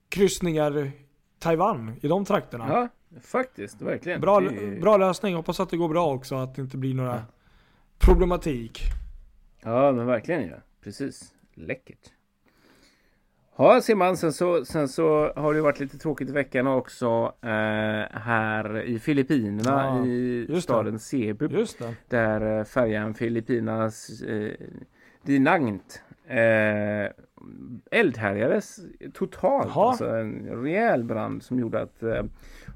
kryssningar 0.09 0.93
Taiwan 1.39 1.93
i 2.03 2.09
de 2.09 2.25
trakterna. 2.25 2.69
Ja, 2.69 2.89
faktiskt, 3.21 3.83
verkligen. 3.83 4.21
Bra, 4.21 4.41
Det 4.41 4.81
bra 4.81 4.97
lösning, 4.97 5.35
hoppas 5.35 5.61
att 5.61 5.71
det 5.71 5.77
går 5.77 5.89
bra 5.89 6.13
också, 6.15 6.35
att 6.35 6.55
det 6.55 6.63
inte 6.63 6.77
blir 6.77 6.95
några 6.95 7.15
Ja. 7.17 7.23
problematik. 7.99 8.81
Ja, 9.63 9.93
men 9.93 10.07
verkligen 10.07 10.49
ja. 10.49 10.57
Precis. 10.85 11.35
Läckert. 11.55 12.11
Ja, 13.61 13.81
ser 13.81 13.94
man. 13.94 14.16
Sen 14.16 14.33
så, 14.33 14.64
sen 14.64 14.88
så 14.88 15.33
har 15.37 15.55
det 15.55 15.61
varit 15.61 15.81
lite 15.81 15.99
tråkigt 15.99 16.29
i 16.29 16.33
veckan 16.33 16.66
också 16.66 17.33
eh, 17.42 18.20
här 18.20 18.83
i 18.83 18.99
Filippinerna 18.99 19.96
Ja, 19.99 20.07
i 20.07 20.38
just 20.49 20.55
det. 20.55 20.61
staden 20.62 20.99
Cebu. 20.99 21.64
Där 22.09 22.59
eh, 22.59 22.64
färjan 22.64 23.14
Filippinas 23.14 24.23
eh, 24.23 24.53
Dinangt 25.23 26.03
eh, 26.27 27.11
eldhärjades 27.90 28.79
totalt. 29.14 29.68
Jaha. 29.75 29.88
Alltså 29.88 30.07
en 30.07 30.62
rejäl 30.62 31.05
brand 31.05 31.42
som 31.42 31.59
gjorde 31.59 31.83
att 31.83 32.03
eh, 32.03 32.23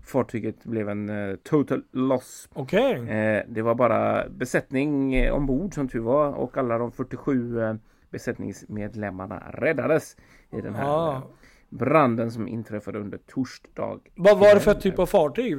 fartyget 0.07 0.64
blev 0.64 0.88
en 0.88 1.09
eh, 1.09 1.37
total 1.37 1.83
loss. 1.92 2.49
Okej. 2.53 3.09
Eh, 3.11 3.42
det 3.49 3.62
var 3.62 3.75
bara 3.75 4.29
besättning 4.29 5.14
eh, 5.14 5.35
ombord 5.35 5.75
som 5.75 5.88
tur 5.88 6.01
var 6.01 6.33
och 6.33 6.57
alla 6.57 6.79
de 6.79 6.92
47 6.92 7.61
eh, 7.62 7.75
besättningsmedlemmarna 8.11 9.42
räddades 9.53 10.16
i 10.59 10.61
den 10.61 10.75
här 10.75 10.85
Ja. 10.87 11.14
eh, 11.17 11.23
branden 11.69 12.31
som 12.31 12.49
inträffade 12.49 12.99
under 12.99 13.19
torsdag. 13.19 13.99
Vad 14.14 14.38
var 14.38 14.55
det 14.55 14.61
för 14.61 14.75
typ 14.75 14.99
av 14.99 15.07
fartyg? 15.07 15.59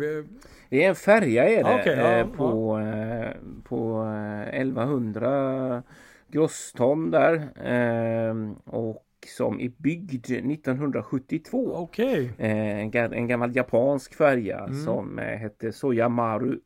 Det 0.70 0.84
är 0.84 0.90
en 0.90 0.96
färja 0.96 1.44
är 1.50 1.64
det 1.64 1.96
ja, 1.96 2.12
eh, 2.20 2.28
på, 2.28 2.80
eh, 2.80 3.32
på 3.64 4.04
eh, 4.04 4.62
1100 4.62 5.84
grosston 6.28 7.12
där 7.12 7.36
eh, 7.64 8.52
och 8.66 9.02
som 9.38 9.60
är 9.60 9.72
byggd 9.78 10.26
1972. 10.32 11.72
Okej. 11.76 12.32
Eh, 12.38 12.80
en, 12.80 12.92
ga- 12.92 13.14
en 13.16 13.28
gammal 13.28 13.56
japansk 13.56 14.14
färja 14.16 14.60
Mm. 14.60 14.74
som 14.84 15.20
eh, 15.20 15.26
hette 15.38 15.72
Soyamaru 15.72 16.60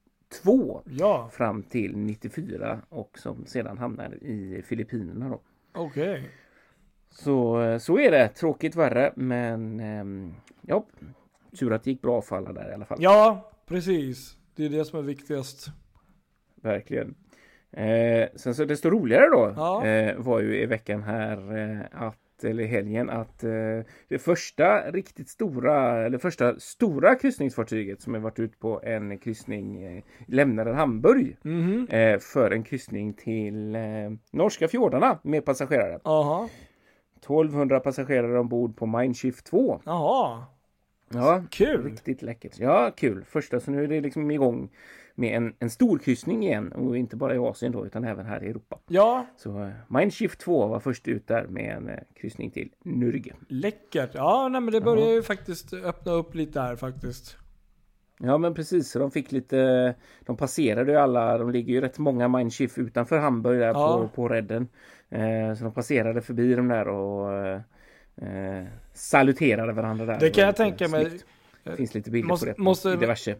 2 0.43 0.81
Ja, 0.85 1.29
fram 1.33 1.63
till 1.63 1.97
94 1.97 2.79
och 2.89 3.19
som 3.19 3.45
sedan 3.45 3.77
hamnar 3.77 4.13
i 4.23 4.61
Filippinerna 4.67 5.29
då. 5.29 5.39
okej. 5.73 6.29
Så, 7.11 7.61
eh, 7.61 7.77
så 7.77 7.99
är 7.99 8.11
det. 8.11 8.27
Tråkigt 8.27 8.75
värre 8.75 9.13
men 9.15 9.79
ehm, 9.79 10.33
ja, 10.61 10.85
tur 11.59 11.73
att 11.73 11.83
det 11.83 11.89
gick 11.91 12.01
bra 12.01 12.21
för 12.21 12.35
alla 12.37 12.53
där 12.53 12.69
i 12.71 12.73
alla 12.73 12.85
fall. 12.85 12.97
Ja, 13.01 13.51
precis. 13.65 14.37
Det 14.55 14.65
är 14.65 14.69
det 14.69 14.85
som 14.85 14.99
är 14.99 15.03
viktigast. 15.03 15.67
Verkligen. 16.61 17.15
Eh, 17.71 18.27
sen 18.35 18.55
så 18.55 18.65
desto 18.65 18.89
roligare 18.89 19.29
då 19.29 19.53
Ja. 19.57 19.85
eh, 19.85 20.15
var 20.17 20.39
ju 20.39 20.61
i 20.61 20.65
veckan 20.65 21.03
här 21.03 21.57
eh, 21.57 21.79
att 21.91 22.15
eller 22.43 22.65
helgen 22.65 23.09
att 23.09 23.43
eh, 23.43 23.49
det 24.07 24.19
första 24.19 24.91
riktigt 24.91 25.29
stora 25.29 26.05
eller 26.05 26.17
första 26.17 26.59
stora 26.59 27.15
kryssningsfartyget 27.15 28.01
som 28.01 28.13
har 28.13 28.21
varit 28.21 28.39
ut 28.39 28.59
på 28.59 28.81
en 28.83 29.17
kryssning 29.17 29.83
eh, 29.83 30.03
lämnade 30.27 30.73
Hamburg 30.73 31.37
Mhm. 31.43 31.87
eh, 31.89 32.19
för 32.19 32.51
en 32.51 32.63
kryssning 32.63 33.13
till 33.13 33.77
norska 34.31 34.67
fjordarna 34.67 35.19
med 35.23 35.45
passagerare. 35.45 35.99
Jaha. 36.03 36.49
1200 37.21 37.79
passagerare 37.79 38.39
ombord 38.39 38.77
på 38.77 38.85
Mindshift 38.85 39.45
2. 39.45 39.81
Jaha. 39.85 40.43
Ja, 41.13 41.43
Kul. 41.51 41.83
riktigt 41.83 42.21
läckert. 42.21 42.59
Ja, 42.59 42.91
kul. 42.97 43.23
Första, 43.23 43.59
så 43.59 43.71
nu 43.71 43.83
är 43.83 43.87
det 43.87 44.01
liksom 44.01 44.31
igång 44.31 44.69
med 45.15 45.37
en, 45.37 45.53
en 45.59 45.69
stor 45.69 45.97
kryssning 45.97 46.43
igen 46.43 46.71
och 46.71 46.97
inte 46.97 47.15
bara 47.15 47.35
i 47.35 47.37
Asien 47.37 47.71
då 47.71 47.85
utan 47.85 48.03
även 48.03 48.25
här 48.25 48.43
i 48.43 48.47
Europa. 48.49 48.79
Ja, 48.87 49.25
Så 49.37 49.63
eh, 49.63 49.69
Mindshift 49.87 50.39
2 50.39 50.67
var 50.67 50.79
först 50.79 51.07
ut 51.07 51.27
där 51.27 51.47
med 51.47 51.75
en 51.77 51.89
eh, 51.89 51.99
kryssning 52.15 52.51
till 52.51 52.69
Nürgen. 52.85 53.35
läckert. 53.47 54.09
Ja, 54.13 54.47
nej, 54.47 54.61
men 54.61 54.73
det 54.73 54.81
börjar 54.81 55.09
ju 55.09 55.23
faktiskt 55.23 55.73
öppna 55.73 56.11
upp 56.11 56.35
lite 56.35 56.61
här 56.61 56.75
faktiskt. 56.75 57.37
Ja 58.21 58.37
men 58.37 58.53
precis, 58.53 58.91
så 58.91 58.99
de 58.99 59.11
fick 59.11 59.31
lite 59.31 59.95
De 60.25 60.37
passerade 60.37 60.91
ju 60.91 60.97
alla, 60.97 61.37
de 61.37 61.51
ligger 61.51 61.73
ju 61.73 61.81
rätt 61.81 61.97
många 61.99 62.27
Mindshift 62.27 62.77
utanför 62.77 63.17
Hamburg 63.19 63.59
där 63.59 63.67
Ja. 63.67 63.97
på, 64.01 64.07
på 64.15 64.27
redden. 64.29 64.67
Eh, 65.09 65.53
så 65.55 65.63
de 65.63 65.73
passerade 65.73 66.21
förbi 66.21 66.55
de 66.55 66.67
där 66.67 66.87
och 66.87 67.33
eh, 68.27 68.63
saluterade 68.93 69.73
varandra 69.73 70.05
där. 70.05 70.19
Det 70.19 70.29
kan 70.29 70.43
jag 70.43 70.55
tänka 70.55 70.87
mig. 70.87 71.19
Det 71.63 71.75
finns 71.75 71.93
lite 71.93 72.11
bilder 72.11 72.27
Måste- 72.27 72.45
på 72.45 72.51
det 72.57 72.61
måste- 72.63 72.89
i 72.89 72.95
diverse. 72.95 73.35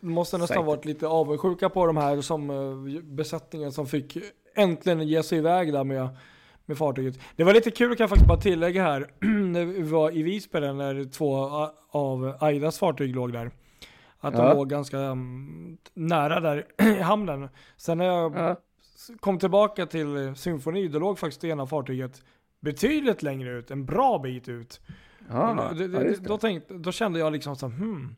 Måste 0.00 0.38
nästan 0.38 0.48
Säkert. 0.48 0.66
varit 0.66 0.84
lite 0.84 1.06
avundsjuka 1.06 1.68
på 1.68 1.86
de 1.86 1.96
här 1.96 2.20
som 2.20 2.50
eh, 2.50 3.02
besättningen 3.02 3.72
som 3.72 3.86
fick 3.86 4.16
äntligen 4.56 5.00
ge 5.08 5.22
sig 5.22 5.38
iväg 5.38 5.72
där 5.72 5.84
med, 5.84 6.08
med 6.66 6.78
fartyget. 6.78 7.18
Det 7.36 7.44
var 7.44 7.52
lite 7.54 7.70
kul 7.70 7.96
kan 7.96 8.04
jag 8.04 8.10
faktiskt 8.10 8.28
bara 8.28 8.40
tillägga 8.40 8.82
här. 8.82 9.06
när 9.52 9.64
vi 9.64 9.82
var 9.82 10.16
i 10.16 10.22
Visby 10.22 10.60
när 10.60 11.10
två 11.12 11.36
av 11.90 12.36
Aidas 12.40 12.78
fartyg 12.78 13.14
låg 13.14 13.32
där. 13.32 13.50
Att 14.20 14.34
de 14.34 14.46
Ja. 14.46 14.54
låg 14.54 14.68
ganska 14.70 14.98
mm, 14.98 15.76
nära 15.94 16.40
där 16.40 16.66
i 16.82 17.00
hamnen. 17.02 17.48
Sen 17.76 17.98
när 17.98 18.04
jag 18.04 18.34
Ja. 18.36 18.56
Kom 19.20 19.38
tillbaka 19.38 19.86
till 19.86 20.32
Symfoni, 20.36 20.88
då 20.88 20.98
låg 20.98 21.18
faktiskt 21.18 21.40
det 21.40 21.48
ena 21.48 21.66
fartyget 21.66 22.22
betydligt 22.60 23.22
längre 23.22 23.50
ut, 23.50 23.70
en 23.70 23.84
bra 23.86 24.18
bit 24.18 24.48
ut. 24.48 24.80
Ja, 25.28 25.70
det, 25.78 25.88
det, 25.88 26.04
ja, 26.04 26.14
då, 26.20 26.38
tänkte, 26.38 26.74
då 26.74 26.92
kände 26.92 27.18
jag 27.18 27.32
liksom 27.32 27.56
så 27.56 27.66
hmm. 27.66 28.16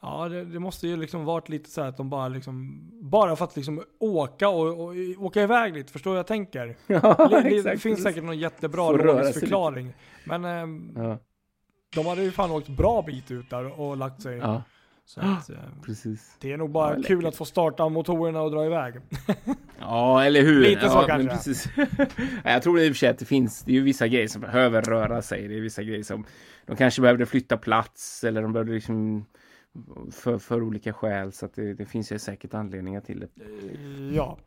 Ja, 0.00 0.28
det, 0.28 0.44
det 0.44 0.58
måste 0.58 0.88
ju 0.88 0.96
liksom 0.96 1.24
varit 1.24 1.48
lite 1.48 1.70
så 1.70 1.82
här 1.82 1.88
att 1.88 1.96
de 1.96 2.10
bara 2.10 2.28
liksom, 2.28 2.88
bara 3.00 3.36
för 3.36 3.44
att 3.44 3.56
liksom 3.56 3.82
åka 3.98 4.48
och, 4.48 4.80
och 4.80 4.94
åka 5.18 5.42
iväg 5.42 5.74
lite, 5.74 5.92
förstår 5.92 6.16
jag 6.16 6.26
tänker? 6.26 6.76
Ja, 6.86 7.28
Det, 7.30 7.56
exakt. 7.56 7.82
finns 7.82 8.02
säkert 8.02 8.24
någon 8.24 8.38
jättebra 8.38 8.90
logisk 8.90 9.40
förklaring. 9.40 9.92
Men 10.24 10.44
ehm, 10.44 10.92
Ja, 10.96 11.18
de 11.94 12.06
hade 12.06 12.22
ju 12.22 12.30
fan 12.30 12.50
åkt 12.50 12.68
bra 12.68 13.02
bit 13.02 13.30
ut 13.30 13.50
där 13.50 13.80
och 13.80 13.96
lagt 13.96 14.22
sig. 14.22 14.36
ja 14.36 14.62
Så 15.08 15.20
att, 15.20 15.50
eh, 15.50 15.56
precis. 15.84 16.36
det 16.40 16.52
är 16.52 16.56
nog 16.56 16.70
bara 16.70 16.96
Ja, 16.96 17.02
kul 17.06 17.26
att 17.26 17.36
få 17.36 17.44
starta 17.44 17.88
motorerna 17.88 18.42
och 18.42 18.50
dra 18.50 18.66
iväg. 18.66 18.94
Ja, 19.80 20.24
eller 20.24 20.42
hur? 20.42 20.60
Lite 20.60 20.80
ja, 20.86 20.90
så 20.90 21.00
kanske. 21.06 21.28
Precis. 21.28 21.68
Ja, 22.44 22.50
jag 22.50 22.62
tror 22.62 22.80
i 22.80 22.90
och 22.90 22.92
för 22.92 22.98
sig 22.98 23.08
att 23.08 23.18
det 23.18 23.24
finns, 23.24 23.62
det 23.62 23.70
är 23.72 23.74
ju 23.74 23.82
vissa 23.82 24.08
grejer 24.08 24.28
som 24.28 24.40
behöver 24.40 24.82
röra 24.82 25.22
sig. 25.22 25.48
Det 25.48 25.56
är 25.56 25.60
vissa 25.60 25.82
grejer 25.82 26.02
som 26.02 26.24
de 26.66 26.76
kanske 26.76 27.02
behövde 27.02 27.26
flytta 27.26 27.56
plats 27.56 28.24
eller 28.24 28.42
de 28.42 28.52
behövde 28.52 28.72
liksom 28.72 29.24
för, 30.12 30.38
för 30.38 30.62
olika 30.62 30.92
skäl. 30.92 31.32
Så 31.32 31.46
att 31.46 31.54
det, 31.54 31.74
det 31.74 31.86
finns 31.86 32.12
ju 32.12 32.18
säkert 32.18 32.54
anledningar 32.54 33.00
till 33.00 33.20
det. 33.20 33.28
Ja. 34.16 34.38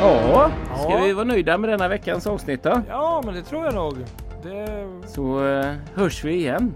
Ja, 0.00 0.50
ska 0.78 0.90
Ja. 0.90 1.00
vi 1.04 1.12
vara 1.12 1.24
nöjda 1.24 1.58
med 1.58 1.70
denna 1.70 1.88
veckans 1.88 2.26
avsnitt 2.26 2.62
då? 2.62 2.82
ja, 2.88 3.22
men 3.24 3.34
det 3.34 3.42
tror 3.42 3.64
jag 3.64 3.74
nog. 3.74 3.94
Det, 4.42 4.88
Så 5.06 5.46
eh, 5.46 5.74
hörs 5.94 6.24
vi 6.24 6.32
igen 6.34 6.74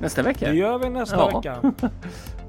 nästa 0.00 0.22
vecka. 0.22 0.46
det 0.48 0.54
gör 0.54 0.78
vi 0.78 0.88
nästa 0.90 1.16
Ja. 1.16 1.26
vecka. 1.38 1.72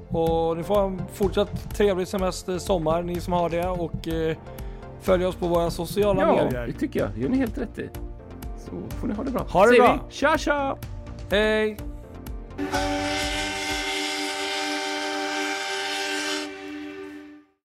Och 0.18 0.56
ni 0.56 0.62
får 0.62 0.82
en 0.86 1.02
fortsatt 1.14 1.74
trevlig 1.74 2.08
semester, 2.08 2.58
sommar, 2.58 3.02
ni 3.02 3.20
som 3.20 3.32
har 3.32 3.50
det. 3.50 3.66
Och 3.68 4.08
eh, 4.08 4.36
följ 5.00 5.24
oss 5.26 5.34
på 5.36 5.46
våra 5.46 5.70
sociala 5.70 6.20
Ja, 6.22 6.44
medier. 6.44 6.66
det 6.66 6.72
tycker 6.72 7.00
jag. 7.00 7.08
Det 7.14 7.20
gör 7.20 7.28
ni 7.28 7.36
helt 7.36 7.58
rätt 7.58 7.78
i. 7.78 7.88
Så 8.58 8.96
får 8.96 9.06
ni 9.08 9.14
ha 9.14 9.24
det 9.24 9.30
bra. 9.30 9.42
Ha 9.50 9.62
det 9.62 9.68
Säger 9.68 9.82
bra. 9.82 9.98
Vi. 10.08 10.14
Tja 10.14 10.38
tja! 10.38 10.76
Hej! 11.30 11.76